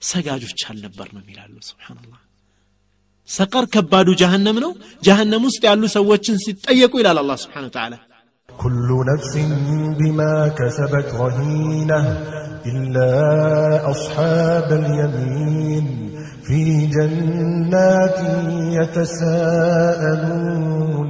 ሰጋጆች 0.01 0.61
አልነበርንም 0.69 1.25
ይላሉ 1.33 1.55
ስብሓንላህ 1.69 2.19
ሰቀር 3.29 3.65
ከባዱ 3.73 4.07
ጀሃነም 4.21 4.57
ነው 4.63 4.71
ጀሃነም 5.03 5.43
ውስጥ 5.49 5.61
ያሉ 5.69 5.83
ሰዎችን 5.97 6.41
ሲጠየቁ 6.45 6.93
ይላል 7.01 7.19
አላህ 7.23 7.37
ስብሓን 7.45 7.67
ተዓላ 7.75 7.93
كل 8.49 8.89
نفس 9.11 9.33
بما 9.99 10.33
كسبت 10.49 11.07
رهينة 11.15 12.01
إلا 12.65 13.11
أصحاب 13.91 14.69
اليمين 14.73 15.85
في 16.43 16.59
جنات 16.87 18.19
يتساءلون 19.71 21.09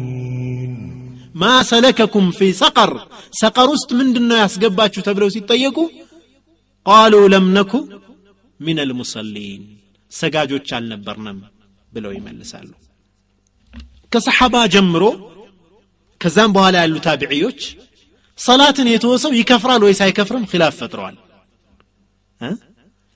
ማሰለከኩም 1.41 2.27
ፊ 2.37 2.49
ሰቀር? 2.59 2.91
ሰቀር 3.33 3.67
ውስጥ 3.73 3.89
ምንድን 3.99 4.25
ነው 4.29 4.37
ያስገባችሁ 4.41 5.01
ተብለው 5.07 5.29
ሲጠየቁ 5.35 5.77
ቃሉ 6.85 7.13
ለምነኩ 7.33 7.71
ሚን 8.59 8.77
አልሙሰሊን 8.83 9.61
ሰጋጆች 10.11 10.69
አልነበርንም 10.77 11.39
ብለው 11.91 12.11
ይመልሳሉ። 12.17 12.69
ከሰሓባ 14.11 14.55
ጀምሮ 14.73 15.03
ከዛም 16.21 16.51
በኋላ 16.55 16.75
ያሉ 16.83 16.95
ታቢዕዮች 17.05 17.61
ሰላትን 18.39 18.87
የተወሰው 18.91 19.31
ይከፍራል 19.39 19.81
ወይስ 19.85 19.99
አይከፍርም? 20.05 20.43
ኪላፍ 20.51 20.73
ፈጥረዋል። 20.79 21.15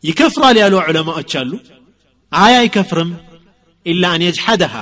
ይከፍራል 0.04 0.56
ያሉ 0.62 0.74
ዑለማዎች 0.84 1.32
አሉ። 1.42 1.52
አይ 2.32 2.54
አይከፍርም 2.60 3.12
ኢላ 3.86 4.04
አን 4.14 4.22
የጅሐደሃ 4.26 4.76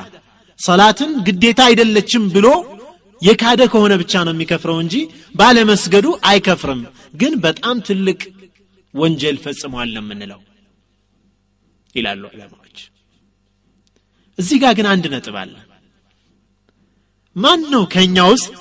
ሰላትን 0.59 1.11
ግዴታ 1.27 1.59
አይደለችም 1.69 2.23
ብሎ 2.35 2.47
የካደ 3.23 3.61
ከሆነ 3.71 3.93
ብቻ 4.01 4.23
ነው 4.27 4.33
የሚከፍረው 4.33 4.77
እንጂ 4.83 4.95
ባለመስገዱ 5.35 6.07
አይከፍርም። 6.29 6.81
ግን 7.13 7.33
በጣም 7.45 7.77
ትልቅ 7.87 8.19
ወንጀል 8.93 9.37
ፈጽሟል 9.43 9.89
ነው 9.95 10.03
የምንለው 10.03 10.41
ይላሉ 11.95 12.23
ዑለማዎች። 12.31 12.77
እዚህ 14.39 14.57
ጋር 14.63 14.73
ግን 14.77 14.87
አንድ 14.91 15.05
ነጥብ 15.13 15.35
አለ። 15.41 15.53
ማን 17.35 17.61
ነው 17.73 17.83
ከእኛ 17.93 18.17
ውስጥ 18.31 18.51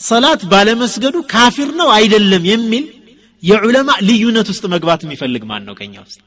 ሰላት 0.00 0.42
ባለመስገዱ 0.52 1.16
ካፊር 1.32 1.70
ነው 1.80 1.88
አይደለም 1.96 2.44
የሚል 2.50 2.84
የዑለማ 3.42 3.90
ልዩነት 4.06 4.48
ውስጥ 4.52 4.64
መግባት 4.72 5.00
የሚፈልግ 5.04 5.42
ማን 5.50 5.62
ነው 5.68 5.74
ከኛ 5.78 5.94
ውስጥ 6.04 6.20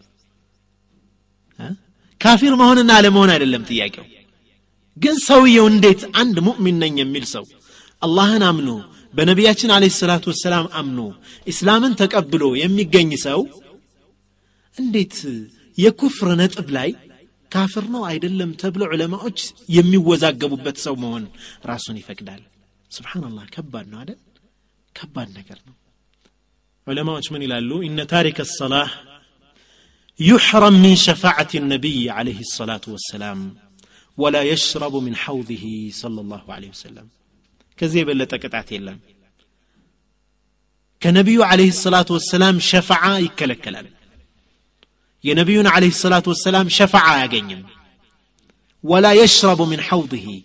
ካፊር 2.22 2.54
መሆንና 2.60 2.91
አለመሆን 2.97 3.32
አይደለም 3.34 3.64
ጥያቄው 3.70 4.06
ግን 4.96 5.16
ሰውየው 5.28 5.66
እንዴት 5.72 6.01
አንድ 6.20 6.36
ሙእሚን 6.46 6.76
ነኝ 6.82 6.94
የሚል 7.03 7.24
ሰው 7.34 7.44
አላህን 8.03 8.42
አምኖ 8.51 8.70
በነቢያችን 9.14 9.70
አለ 9.74 9.84
ሰላቱ 9.99 10.24
ወሰላም 10.32 10.66
አምኖ 10.80 11.01
ኢስላምን 11.53 11.92
ተቀብሎ 12.01 12.44
የሚገኝ 12.62 13.11
ሰው 13.26 13.40
እንዴት 14.76 15.16
የኩፍር 15.78 16.28
ነጥብ 16.40 16.68
ላይ 16.76 16.90
ካፍር 17.51 17.84
ነው 17.94 18.03
አይደለም 18.11 18.51
ተብሎ 18.62 18.82
ዑለማዎች 18.92 19.38
የሚወዛገቡበት 19.76 20.78
ሰው 20.86 20.94
መሆን 21.05 21.24
ራሱን 21.70 21.99
ይፈቅዳል 22.01 22.42
ስብሓንላህ 22.90 23.46
ከባድ 23.55 23.86
ነው 23.92 23.99
አይደል 24.03 24.18
ከባድ 24.94 25.28
ነገር 25.38 25.59
ነው 25.68 25.74
ዑለማዎች 26.86 27.26
ምን 27.34 27.44
ይላሉ 27.46 27.70
ኢነ 27.88 28.01
ታሪክ 28.14 28.38
ሰላህ 28.59 28.88
يحرم 30.20 30.74
من 30.84 30.94
شفاعة 30.99 31.53
النبي 31.55 32.11
عليه 32.11 32.40
الصلاة 32.40 32.84
والسلام 32.88 33.40
ولا 34.18 34.41
يشرب 34.41 34.95
من 34.95 35.16
حوضه 35.16 35.89
صلى 35.91 36.22
الله 36.22 36.43
عليه 36.49 36.70
وسلم. 36.70 37.07
كزي 37.78 38.03
بلتك 38.03 38.41
تعتيلا 38.41 38.97
كنبي 41.03 41.43
عليه 41.43 41.68
الصلاة 41.68 42.05
والسلام 42.09 42.59
شفعاء 42.59 43.26
كلكلا 43.26 43.86
يا 45.24 45.34
نبي 45.34 45.68
عليه 45.68 45.88
الصلاة 45.88 46.24
والسلام 46.28 46.70
شفعاء 46.70 47.28
جنيم 47.28 47.66
ولا 48.84 49.14
يشرب 49.14 49.61
من 49.61 49.82
حوضه 49.82 50.41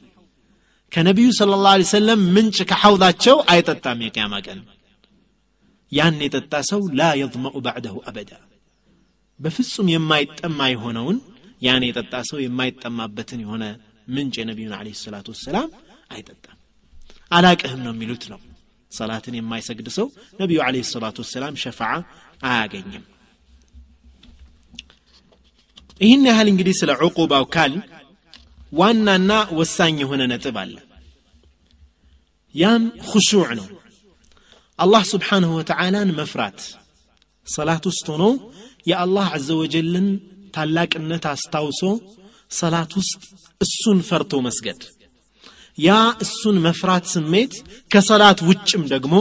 كنبي 0.93 1.33
صلى 1.33 1.55
الله 1.55 1.71
عليه 1.71 1.85
وسلم 1.85 2.19
من 2.19 2.53
شك 2.53 2.73
حوضات 2.73 3.23
شو 3.23 3.41
آية 3.41 3.65
التامية 3.69 4.09
كما 4.09 4.41
كان 4.41 4.63
يعني 5.93 6.29
تتاسو 6.29 6.89
لا 6.89 7.15
يضمأ 7.15 7.59
بعده 7.59 8.01
أبدا 8.05 8.41
بفسهم 9.39 9.89
يما 9.89 10.19
يتأمى 10.19 10.67
يهونون 10.69 11.21
ያን 11.63 11.85
የጠጣ 11.87 12.15
ሰው 12.29 12.39
የማይጠማበትን 12.43 13.41
የሆነ 13.45 13.65
ምንጭ 14.09 14.35
የነቢዩን 14.41 14.75
አለ 14.77 14.89
ሰላቱ 15.01 15.29
ወሰላም 15.35 15.69
አይጠጣም። 16.11 16.57
አላቅህም 17.31 17.81
ነው 17.87 17.93
የሚሉት 17.95 18.25
ነው። 18.33 18.41
ሰላትን 18.93 19.35
የማይሰግድ 19.39 19.89
ሰው 19.97 20.07
ነቢዩ 20.39 20.59
አለ 20.67 20.77
ሰላቱ 20.91 21.17
ወሰላም 21.25 21.57
ሸፈዓ 21.63 21.91
አያገኝም። 22.49 23.05
ይህን 26.01 26.25
ያህል 26.29 26.49
እንግዲህ 26.53 26.75
ስለ 26.81 26.91
ዕቁባው 27.05 27.45
ካል 27.55 27.73
ዋናና 28.73 29.31
ወሳኝ 29.59 29.97
የሆነ 30.03 30.23
ነጥብ 30.33 30.57
አለ። 30.63 30.75
ያም 32.55 32.83
ሁሹዕ 33.09 33.49
ነው። 33.61 33.67
አላህ 34.79 35.03
ስብሓንሁ 35.11 35.51
ወተዓላን 35.59 36.11
መፍራት 36.19 36.59
ሰላት 37.47 37.85
ውስጥ 37.91 38.07
ሆኖ 38.13 38.25
የአላህ 38.87 39.27
አዘ 39.37 39.49
ወጀልን 39.61 40.07
ታላቅነት 40.57 41.25
አስታውሶ 41.33 41.83
ሰላት 42.51 42.93
ውስጥ 42.99 43.23
እሱን 43.61 43.99
ፈርቶ 44.09 44.41
መስገድ። 44.47 44.81
ያ 45.79 45.91
እሱን 46.25 46.57
መፍራት 46.65 47.05
ስሜት 47.15 47.53
ከሰላት 47.91 48.39
ውጭም 48.49 48.85
ደግሞ 48.93 49.15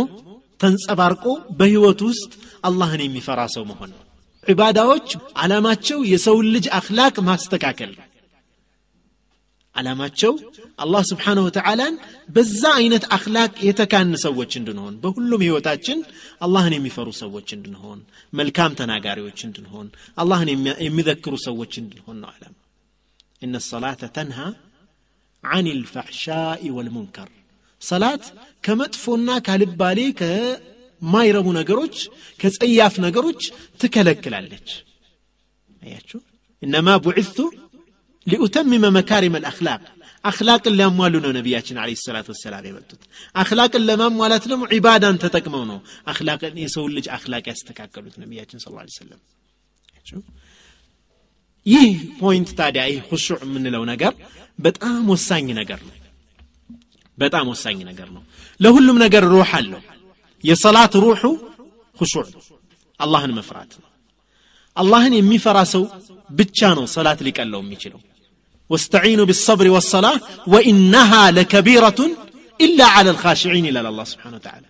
ተንጸባርቆ 0.59 1.25
በህይወት 1.57 1.99
ውስጥ 2.07 2.32
አላህን 2.65 3.01
የሚፈራ 3.03 3.41
ሰው 3.55 3.63
መሆን 3.71 3.89
ነው። 3.93 4.01
ዒባዳዎች 4.47 5.07
ዓላማቸው 5.38 5.99
የሰውን 6.11 6.47
ልጅ 6.55 6.65
አክላቅ 6.78 7.15
ማስተካከል 7.30 7.91
ዓላማቸው 9.78 10.34
አላህ 10.80 11.01
ስብሓንሁ 11.09 11.43
ወተዓላን 11.47 11.95
በዛ 12.30 12.61
አይነት 12.80 13.03
አክላቅ 13.15 13.51
የተካን 13.67 14.11
ሰዎች 14.23 14.51
እንድንሆን 14.59 14.95
በሁሉም 15.03 15.43
ህይወታችን 15.45 15.99
አላህን 16.45 16.75
የሚፈሩ 16.78 17.09
ሰዎች 17.21 17.47
እንድንሆን 17.57 17.99
መልካም 18.34 18.78
ተናጋሪዎች 18.80 19.39
እንድንሆን 19.47 19.88
አላህን 20.17 20.49
የሚዘክሩ 20.88 21.34
ሰዎች 21.47 21.73
እንድንሆን 21.84 22.17
ነው 22.23 22.30
ዓላማ። 22.34 22.55
እነ 23.41 23.55
ሰላተ 23.69 24.03
ተንሃ 24.15 24.39
አን 25.43 25.67
ልፋሕሻኢ 25.80 26.69
ወልሙንከር 26.78 27.30
ሰላት 27.82 28.23
ከመጥፎና 28.63 29.30
ካልባሌ 29.47 29.99
ከማይረቡ 30.19 31.47
ነገሮች 31.59 31.97
ከጸያፍ 32.39 32.95
ነገሮች 33.05 33.41
ትከለክላለች። 33.82 34.69
አያችሁ? 35.82 36.19
እነማ 36.61 36.89
ቡዕቱ 37.05 37.38
ሊኡተምመ 38.26 38.85
መካሪም 38.97 39.35
አልአክላቅ 39.39 39.80
አክላቅን 40.24 40.74
ሊያሟሉ 40.78 41.14
ነው 41.24 41.30
ነቢያችን 41.37 41.76
አለ 41.83 41.93
ሰላት 42.03 42.26
ወሰላም 42.33 42.66
የመጡት 42.68 43.01
አክላቅን 43.43 43.83
ለማሟላት 43.89 44.45
ደግሞ 44.51 44.64
ዒባዳን 44.74 45.16
ተጠቅመው 45.24 45.62
ነው 45.70 45.78
አክላቅን 46.12 46.61
የሰውን 46.62 46.93
ልጅ 46.97 47.07
አክላቅ 47.16 47.45
ያስተካከሉት 47.51 48.16
ነቢያችን 48.22 48.61
ስ 48.61 48.68
ሰለም 48.99 49.20
ይህ 51.66 51.91
ፖይንት 52.20 52.49
ታዲያ 52.61 52.85
ይህ 52.91 53.03
ሁሹዕ 53.11 53.39
የምንለው 53.45 53.83
ነገር 53.91 54.14
በጣም 54.59 55.03
ወሳኝ 55.12 55.47
ነገር 55.61 55.80
ነው 55.89 55.97
በጣም 57.18 57.47
ወሳኝ 57.53 57.78
ነገር 57.91 58.09
ነው 58.16 58.22
ለሁሉም 58.61 58.97
ነገር 59.05 59.24
ሩህ 59.33 59.51
አለው 59.59 59.83
የሰላት 60.45 60.95
ሩሑ 61.05 61.22
ሁሹዕ 61.97 62.24
ነው 62.35 62.43
አላህን 63.01 63.33
መፍራት 63.39 63.72
ነው 63.83 63.89
አላህን 64.76 65.14
የሚፈራ 65.16 65.59
ሰው 65.74 65.83
ብቻ 66.30 66.68
ነው 66.78 66.85
ሰላት 66.95 67.20
ሊቀለው 67.26 67.61
የሚችለው 67.64 68.01
ወስተዒኑ 68.70 69.20
ቢሰብር 69.30 69.66
ወሰላህ 69.76 70.14
ወኢነሃ 70.55 71.12
ለከቢረቱን 71.37 72.12
ኢላ 72.61 72.80
ዓላ 72.97 73.07
ልካሽዒን 73.16 73.64
ይላል 73.70 73.89
አላህ 73.93 74.07
ስብሓን 74.12 74.35
ወተዓላ 74.39 74.64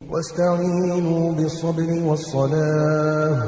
واستعينوا 0.00 1.32
بالصبر 1.32 1.88
والصلاة 2.08 3.38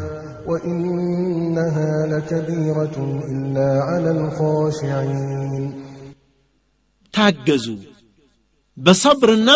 وإنها 0.46 1.92
لكبيرة 2.12 2.96
إلا 3.32 3.68
على 3.88 4.10
الخاشعين 4.16 5.64
ታገዙ 7.14 7.66
በሰብርና 8.76 9.50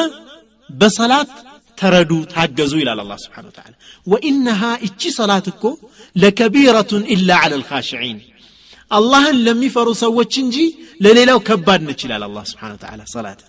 በሰላት 0.70 1.32
ተረዱ 1.78 2.12
ታገዙ 2.34 2.72
ይላል 2.82 2.98
አላህ 3.04 3.18
ስብሓን 3.24 3.46
ወተዓላ 3.50 3.72
ወኢነሃ 4.06 4.60
እቺ 4.86 5.02
ሰላት 5.18 5.46
እኮ 5.52 5.64
ለከቢረቱን 6.16 7.02
ኢላ 7.14 7.30
ዓላ 7.42 7.52
ልካሽዒን 7.62 8.18
አላህን 8.91 9.37
ለሚፈሩ 9.45 9.87
ሰዎች 10.01 10.33
እንጂ 10.41 10.57
ለሌላው 11.01 11.39
ከባድ 11.47 11.81
ነች 11.87 12.01
ይላል 12.05 12.23
አላህ 12.27 12.43
ስብሓን 12.51 12.73
ወተዓላ 12.75 13.01
ሰላት። 13.13 13.41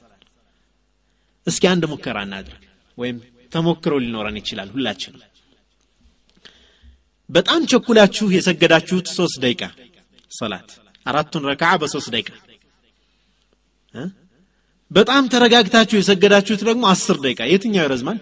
እስኪ 1.47 1.64
አንድ 1.72 1.84
ሙከራ 1.91 2.18
እናድርግ 2.26 2.62
ወይም 2.99 3.16
ተሞክሮ 3.53 3.95
ሊኖረን 4.05 4.37
ይችላል 4.41 4.68
ሁላችንም። 4.74 5.22
በጣም 7.30 7.61
ቸኩላችሁ 7.70 8.26
የሰገዳችሁት 8.34 9.07
ሶስት 9.16 9.37
ደቂቃ 9.45 9.62
ሰላት። 10.30 10.68
አራቱን 11.07 11.45
ረክዓ 11.51 11.70
በሶስት 11.80 12.09
ደቂቃ? 12.14 12.30
በጣም 14.91 15.24
ተረጋግታችሁ 15.32 15.97
የሰገዳችሁት 15.99 16.62
ደግሞ 16.68 16.84
አስር 16.93 17.16
ደቂቃ። 17.24 17.41
የትኛው 17.53 17.84
ይረዝማል? 17.87 18.18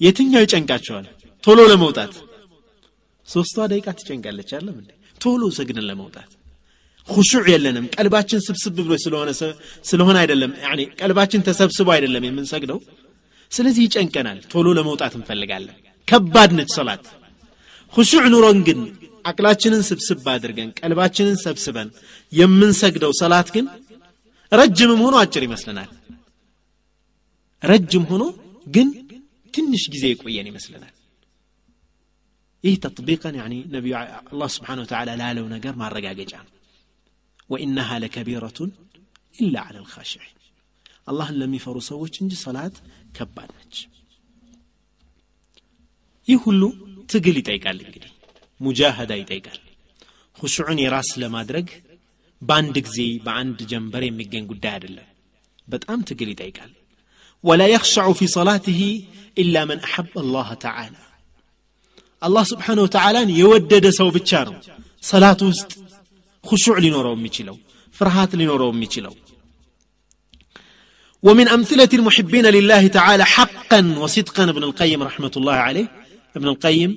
የትኛው 0.00 0.42
ይጨንቃቸዋል 0.44 1.06
ቶሎ 1.44 1.60
ለመውጣት 1.70 2.14
ሶስቷ 3.28 3.56
ደቂቃ 3.70 3.88
ትጨንቃለች። 3.98 4.50
አለም 4.58 4.76
እንዴ? 4.80 4.90
ቶሎ 5.20 5.42
ሰግደን 5.56 5.86
ለመውጣት። 5.90 6.30
ሁሹዕ 7.08 7.44
የለንም። 7.52 7.84
ቀልባችን 7.96 8.40
ስብስብ 8.46 8.76
ብሎ 8.78 8.92
ስለሆነ 9.04 9.30
ስለሆነ 9.90 10.16
አይደለም። 10.22 10.52
ቀልባችን 11.00 11.44
ተሰብስቦ 11.48 11.88
አይደለም 11.96 12.24
የምንሰግደው። 12.28 12.78
ስለዚህ 13.52 13.82
ይጨንቀናል። 13.86 14.38
ቶሎ 14.52 14.66
ለመውጣት 14.78 15.12
እንፈልጋለን። 15.18 15.76
ከባድ 16.08 16.50
ነች 16.58 16.70
ሰላት 16.76 17.04
ሁሹዕ 17.92 18.24
ኑሮን 18.32 18.58
ግን 18.66 18.80
አቅላችንን 19.24 19.82
ስብስብ 19.88 20.26
አድርገን 20.32 20.70
ቀልባችንን 20.80 21.36
ሰብስበን 21.44 21.88
የምንሰግደው 22.32 23.12
ሰላት 23.20 23.48
ግን 23.56 23.66
ረጅምም 24.52 25.00
ሆኖ 25.04 25.14
አጭር 25.22 25.42
ይመስለናል። 25.46 25.88
ረጅም 27.62 28.04
ሆኖ 28.10 28.24
ግን 28.66 28.88
ትንሽ 29.54 29.84
ጊዜ 29.94 30.04
የቆየን 30.12 30.48
ይመስለናል 30.50 30.92
ይህ 32.66 32.76
ተጥቢቀን 32.84 33.34
ነቢዩ 33.74 33.92
አላህ 34.30 34.48
ስብሓን 34.54 34.80
ወተዓላ 34.82 35.10
ላለው 35.20 35.46
ነገር 35.54 35.74
ማረጋገጫ 35.80 36.32
ነው። 36.44 36.52
ወኢነሃ 37.50 37.98
ለከቢረቱን 38.02 38.70
ኢላ 39.34 39.56
ዓላ 39.66 39.76
ልካሽዒን 39.84 40.32
አላህን 41.08 41.36
ለሚፈሩ 41.40 41.76
ሰዎች 41.88 42.14
እንጂ 42.22 42.32
ሰላት 42.40 42.76
ከባድ 43.16 43.50
ነች። 43.58 43.76
ይህ 46.28 46.38
ሁሉ 46.46 46.62
ትግል 47.08 47.36
ይጠይቃል 47.40 47.78
እንግዲህ 47.84 48.12
ሙጃሃዳ 48.60 49.12
ይጠይቃል። 49.20 49.60
ሁሹዑን 50.36 50.78
የራስ 50.82 51.10
ለማድረግ 51.22 51.68
በአንድ 52.42 52.76
ጊዜ 52.86 52.98
በአንድ 53.26 53.58
ጀንበር 53.70 54.02
የሚገኝ 54.06 54.44
ጉዳይ 54.50 54.72
አይደለም። 54.76 55.06
በጣም 55.68 56.00
ትግል 56.08 56.28
ይጠይቃል። 56.32 56.72
ወላ 57.44 57.62
የኽሸዑ 57.70 58.10
ፊ 58.18 58.28
ሰላትህ 58.34 58.80
ኢላ 59.36 59.56
መን 59.70 59.80
አሐብ 59.86 60.10
አላህ 60.22 60.48
ተዓላ 60.64 60.94
አላህ 62.21 62.43
ስብሓን 62.51 62.79
ወተዓላን 62.85 63.29
የወደደ 63.41 63.85
ሰው 63.99 64.09
ብቻ 64.17 64.31
ነው 64.49 64.55
ሰላት 65.11 65.41
ውስጥ 65.49 65.71
خشوع 66.49 66.77
لنورو 66.85 67.15
ميشلو 67.23 67.55
فرهات 67.97 68.31
لنورو 68.39 68.71
ميشلو 68.81 69.13
ومن 71.23 71.47
أمثلة 71.47 71.89
المحبين 71.93 72.45
لله 72.45 72.87
تعالى 72.97 73.25
حقا 73.25 73.95
وصدقا 74.01 74.43
ابن 74.53 74.63
القيم 74.69 74.99
رحمة 75.09 75.33
الله 75.37 75.53
عليه 75.67 75.87
ابن 76.37 76.47
القيم 76.53 76.91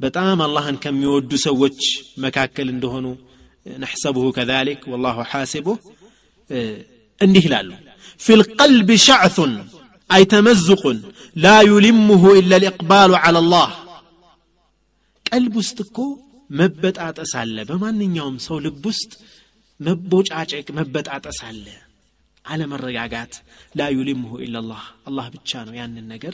بتام 0.00 0.42
الله 0.48 0.64
أن 0.68 0.76
كم 0.84 0.96
يود 1.02 1.34
سوج 1.46 1.78
مكاكل 2.24 2.68
اندهنو 2.74 3.12
نحسبه 3.84 4.24
كذلك 4.38 4.80
والله 4.90 5.16
حاسبه 5.30 5.78
انده 7.24 7.44
لالو 7.52 7.74
في 8.24 8.32
القلب 8.38 8.88
شعث 9.08 9.36
أي 10.14 10.22
تمزق 10.34 10.82
لا 11.44 11.58
يلمه 11.70 12.22
إلا 12.40 12.56
الإقبال 12.60 13.10
على 13.24 13.38
الله 13.38 13.68
ቀልብ 15.33 15.53
ውስጥ 15.59 15.77
እኮ 15.85 15.99
መበጣጠስ 16.49 17.31
አለ። 17.41 17.57
በማንኛውም 17.69 18.35
ሰው 18.45 18.57
ልብ 18.65 18.83
ውስጥ 18.89 19.11
መቦጫጨቅ 19.79 20.67
መበጣጠስ 20.77 21.39
አለ። 21.47 21.65
አለመረጋጋት 22.45 23.33
ላ 23.75 23.87
ዩሊምሁ 23.95 24.31
ኢላላህ 24.45 24.81
አላህ 25.09 25.25
ብቻ 25.35 25.61
ነው 25.67 25.73
ያንን 25.79 26.05
ነገር 26.13 26.33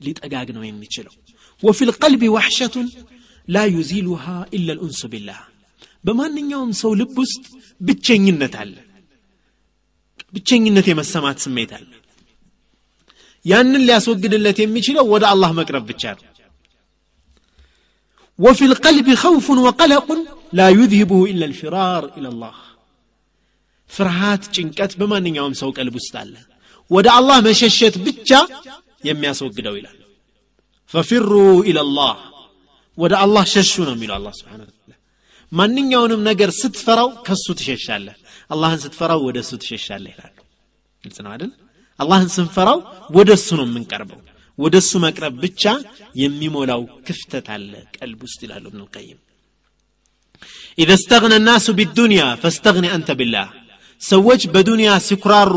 ሊጠጋግ 0.00 0.48
ነው 0.56 0.64
የሚችለው። 0.66 1.14
ወፊ 1.62 1.78
ልቀልቢ 1.88 2.22
ዋሕሸቱን 2.36 2.88
ላ 3.48 3.64
ዩዚሉሃ 3.74 4.24
ኢላ 4.56 4.68
ልኡንሱ 4.70 5.02
ቢላህ። 5.12 5.40
በማንኛውም 6.04 6.72
ሰው 6.80 6.92
ልብ 7.00 7.16
ውስጥ 7.22 7.44
ብቸኝነት 7.80 8.54
አለ። 8.62 8.74
ብቸኝነት 10.34 10.86
የመሰማት 10.90 11.38
ስሜት 11.44 11.72
አለ። 11.78 11.90
ያንን 13.44 13.84
ሊያስወግድለት 13.88 14.58
የሚችለው 14.62 15.04
ወደ 15.14 15.24
አላህ 15.32 15.50
መቅረብ 15.60 15.84
ብቻ 15.90 16.04
ነው። 16.16 16.24
وفي 18.39 18.65
القلب 18.65 19.07
خوف 19.15 19.47
وقلق 19.65 20.07
لا 20.53 20.67
يذهبه 20.71 21.19
إلا 21.31 21.45
الفرار 21.45 22.03
إلى 22.17 22.27
الله 22.27 22.55
فرهات 23.89 24.43
ጭንቀት 24.55 24.91
በማንኛውም 24.99 25.53
ሰው 25.61 25.69
ቀልብ 25.77 25.95
ውስጥ 25.99 26.13
አለ 26.21 26.33
ወደ 26.91 27.07
አላህ 27.17 27.37
መሸሸት 27.47 27.95
ብቻ 28.07 28.29
የሚያስወግደው 29.03 29.75
ይላል 29.79 29.97
ፈፊሩ 30.91 31.31
ኢለላህ 31.69 32.15
ወደ 32.97 33.13
አላህ 33.23 33.43
ሸሹ 33.53 33.73
ነው 33.87 33.93
የሚለው 33.97 34.15
አላህ 34.19 34.33
ስብሓን 34.39 34.61
ወተዓላ 34.63 34.91
ማንኛውንም 35.51 36.21
ነገር 36.29 36.49
ስትፈራው 36.61 37.09
ከሱ 37.27 37.45
ትሸሻለህ 37.59 38.17
አላህን 38.49 38.79
ስትፈራው 38.85 39.21
ወደ 39.27 39.37
እሱ 39.45 39.51
ትሸሻለህ 39.63 40.11
ይላሉ 40.15 40.37
ግልጽ 41.03 41.17
ነው 41.25 41.31
አይደል 41.35 41.51
አላህን 41.99 42.29
ስንፈራው 42.35 42.79
ወደ 43.17 43.29
እሱ 43.39 43.49
ነው 43.59 43.65
የምንቀርበው 43.69 44.19
ወደ 44.58 44.74
እሱ 44.82 44.92
መቅረብ 45.04 45.34
ብቻ 45.42 45.62
የሚሞላው 46.14 46.82
ክፍተት 47.06 47.46
አለ 47.54 47.72
ቀልብ 47.96 48.20
ውስጥ 48.26 48.40
ይላሉ 48.46 48.64
እብን 48.70 48.82
ልቀይም 48.82 49.18
ኢዘ 50.78 50.90
እስተግነ 50.96 51.34
ናሱ 51.46 51.66
ቢዱንያ 51.78 52.22
ፈስተግኒ 52.42 52.86
አንተ 52.96 53.10
ቢላህ። 53.20 53.48
ሰዎች 54.02 54.42
በዱንያ 54.54 54.90
ሲኩራሩ 55.06 55.54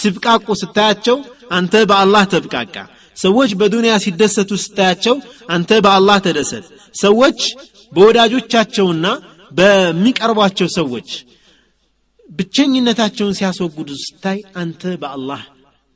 ሲብቃቁ 0.00 0.46
ስታያቸው 0.60 1.16
አንተ 1.50 1.74
በአላህ 1.90 2.24
ተብቃቃ። 2.32 2.74
ሰዎች 3.16 3.50
በዱንያ 3.60 3.94
ሲደሰቱ 4.04 4.50
ስታያቸው 4.64 5.16
አንተ 5.48 5.80
በአላህ 5.86 6.18
ተደሰት። 6.26 6.66
ሰዎች 6.94 7.40
በወዳጆቻቸውና 7.92 9.06
በሚቀርቧቸው 9.52 10.68
ሰዎች 10.78 11.08
ብቸኝነታቸውን 12.28 13.36
ሲያስወግዱ 13.38 13.90
ስታይ 14.04 14.38
አንተ 14.56 14.82
በአላህ 15.02 15.40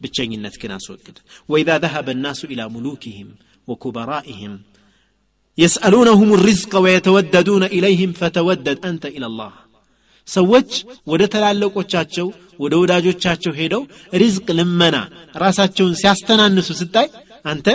ብቸኝነት 0.03 0.55
ግን 0.61 0.71
አስወግድ 0.77 1.17
ወኢዛ 1.51 1.69
ذهب 1.85 2.07
الناس 2.15 2.39
إلى 2.51 2.63
ملوكهم 2.75 3.27
وكبرائهم 3.69 4.53
يسألونهم 5.57 6.29
الرزق 6.37 6.71
ويتوددون 6.83 7.63
إليهم 7.75 8.09
فتودد 8.21 8.77
أنت 8.89 9.03
إلى 9.17 9.27
الله 9.31 9.51
ሰዎች 10.27 10.71
ወደ 11.11 11.21
ተላለቆቻቸው 11.33 12.27
ወደ 12.63 12.73
ወዳጆቻቸው 12.81 13.53
ሄደው 13.59 13.83
ሪዝቅ 14.21 14.47
ልመና 14.57 14.95
ራሳቸውን 15.43 15.93
ሲያስተናንሱ 16.01 16.67
ስታይ 16.81 17.07
አንተ 17.51 17.67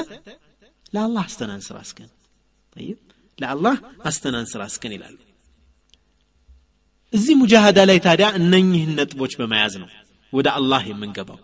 ለአላህ 0.95 1.23
አስተናንስ 1.29 1.69
ራስከን 1.79 2.11
ለአላህ 3.39 3.77
አስተናንስ 4.11 4.53
ራስከን 4.63 4.93
ይላሉ 4.97 5.17
እዚህ 7.13 7.35
ሙጃሃዳ 7.41 7.81
ላይ 7.91 7.99
ታዲያ 8.07 8.29
እነኝህን 8.41 8.93
ነጥቦች 9.01 9.33
በመያዝ 9.41 9.75
ነው 9.83 9.91
ወደ 10.33 10.49
አላህ 10.59 10.83
የምንገባው 10.93 11.41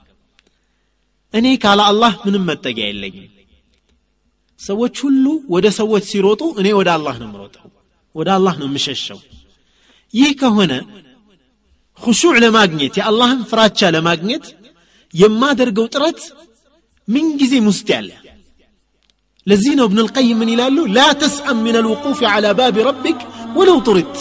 እኔ 1.35 1.47
ካለ 1.63 1.81
አላህ 1.91 2.13
ምንም 2.25 2.45
መጠጊያ 2.51 2.87
የለኝም 2.89 3.27
ሰዎች 4.61 4.97
ሁሉ 5.05 5.27
ወደ 5.55 5.67
ሰዎች 5.79 6.05
ሲሮጡ 6.11 6.43
እኔ 6.61 6.69
ወደ 6.79 6.89
አላህ 6.97 7.15
ነው 7.21 7.29
የምሮጠው 7.29 7.67
ወደ 8.15 8.29
አላህ 8.37 8.55
ነው 8.61 8.67
የምሸሸው 8.71 9.19
ይህ 10.15 10.31
ከሆነ 10.41 10.73
ሁሹዕ 12.01 12.35
ለማግኘት 12.45 12.95
የአላህን 12.99 13.41
ፍራቻ 13.51 13.91
ለማግኘት 13.97 14.45
የማደርገው 15.15 15.87
ጥረት 15.95 16.21
ምንጊዜም 17.09 17.69
ውስጥ 17.71 17.89
ያለ 17.95 18.11
ለዚህ 19.47 19.73
ነው 19.79 19.87
እብን 19.89 20.01
ልቀይም 20.07 20.39
ምን 20.41 20.51
ይላሉ 20.55 20.79
ላ 20.97 21.07
ተስአም 21.21 21.59
ምን 21.65 21.77
ልውቁፍ 21.87 22.19
ዓላ 22.33 22.47
ባቢ 22.59 22.83
ረቢክ 22.89 23.21
ወለው 23.59 23.79
ጡሪት 23.87 24.17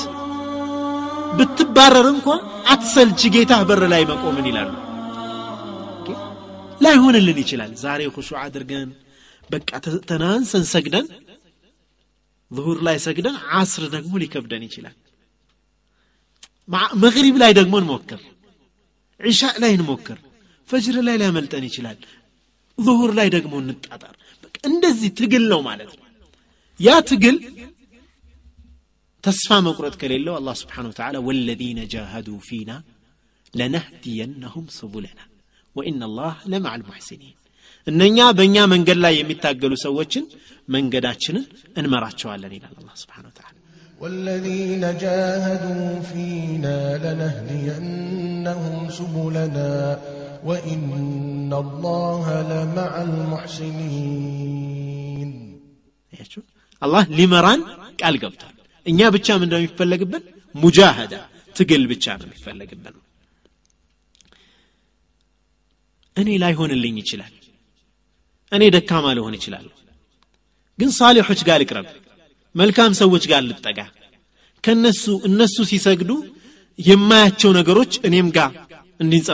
ብትባረር 1.38 2.08
እንኳ 2.14 2.28
አትሰልች 2.74 3.22
ጌታህ 3.36 3.62
በር 3.70 3.84
ላይ 3.93 4.04
መቆምን 4.12 4.47
ይላሉ 4.50 4.70
لا 6.85 6.91
ላይሆንልን 6.95 7.39
ይችላል። 7.43 7.72
ዛሬ 7.85 8.01
ሁሹ 8.16 8.28
አድርገን 8.45 8.91
በቃ 9.53 9.70
ተናንሰን 10.11 10.64
ሰግደን 10.74 11.07
ظهور 12.57 12.76
لا 12.87 12.93
يسجدن 12.99 13.37
عصر 13.53 13.82
نجمو 13.95 14.16
لي 14.22 14.26
كبدن 14.26 14.62
مع 16.68 16.82
مغرب 16.95 17.35
لا 17.37 17.49
يدقمون 17.49 17.85
موكر 17.93 18.20
عشاء 19.20 19.55
لا 19.61 19.68
ينموكر 19.74 20.18
فجر 20.70 20.95
لا 21.07 21.14
يعمل 21.14 21.47
تاني 21.53 21.68
شلال 21.68 21.99
ظهور 22.87 23.11
لا 23.18 23.22
يدقمون 23.28 23.66
نتعطر 23.68 24.14
اندزي 24.66 25.09
تقل 25.18 25.45
لو 25.51 25.61
مالت 25.66 25.93
يا 26.87 27.01
تقل 27.09 27.37
تسفى 29.24 29.59
مقرة 29.68 29.95
كليلو 30.01 30.37
الله 30.41 30.55
سبحانه 30.62 30.89
وتعالى 30.93 31.18
والذين 31.26 31.78
جاهدوا 31.95 32.41
فينا 32.49 32.76
لنهدينهم 33.59 34.64
سبلنا 34.78 35.24
ወኢና 35.76 36.02
ላህ 36.20 36.36
ለማዕ 36.52 36.76
ልሙሕሲኒን 36.82 37.36
እነኛ 37.88 38.18
በእኛ 38.38 38.58
መንገድ 38.74 38.97
ላይ 39.06 39.14
የሚታገሉ 39.18 39.74
ሰዎችን 39.86 40.26
መንገዳችንን 40.76 41.45
እንመራቸዋለን 41.80 42.54
ይላል 42.58 42.76
አላህ 42.82 42.95
ስብሓን 43.04 43.26
ወተዓላ 43.32 43.56
والذين 44.04 44.84
جاهدوا 45.04 45.88
فينا 46.10 46.78
لنهدينهم 47.06 48.76
سبلنا 49.00 49.74
وإن 50.43 51.52
الله 51.64 52.26
لمع 52.52 52.91
المحسنين 54.00 55.30
ያችሁ 56.14 56.41
አላህ 56.82 57.04
ሊመራን 57.18 57.62
ቃል 58.02 58.16
ገብቷል 58.24 58.56
እኛ 58.86 59.00
ብቻ 59.16 59.28
ምን 59.39 59.47
እንደሚፈለግብን 59.47 60.24
ሙጃሃዳ 60.56 61.14
ትግል 61.56 61.84
ብቻ 61.91 62.06
ነው 62.20 62.26
የሚፈለግብን 62.28 62.95
እኔ 66.17 66.31
ላይሆንልኝ 66.43 66.97
ይችላል። 67.03 67.33
እኔ 68.53 68.65
ደካማ 68.75 69.07
ልሆን 69.19 69.35
ይችላለሁ 69.39 69.73
ግን 70.79 70.91
ሳሊሖች 70.99 71.41
ጋር 71.49 71.59
ልቅረብ 71.62 71.87
መልካም 72.55 72.93
ሰዎች 73.01 73.25
ጋር 73.31 73.43
ልጠጋ። 73.49 73.79
ከነሱ 74.65 75.05
እነሱ 75.29 75.57
ሲሰግዱ 75.71 76.11
የማያቸው 76.79 77.51
ነገሮች 77.59 77.93
እኔም 78.09 78.29
ጋር 78.37 78.53
እንዲንጸባ 79.01 79.33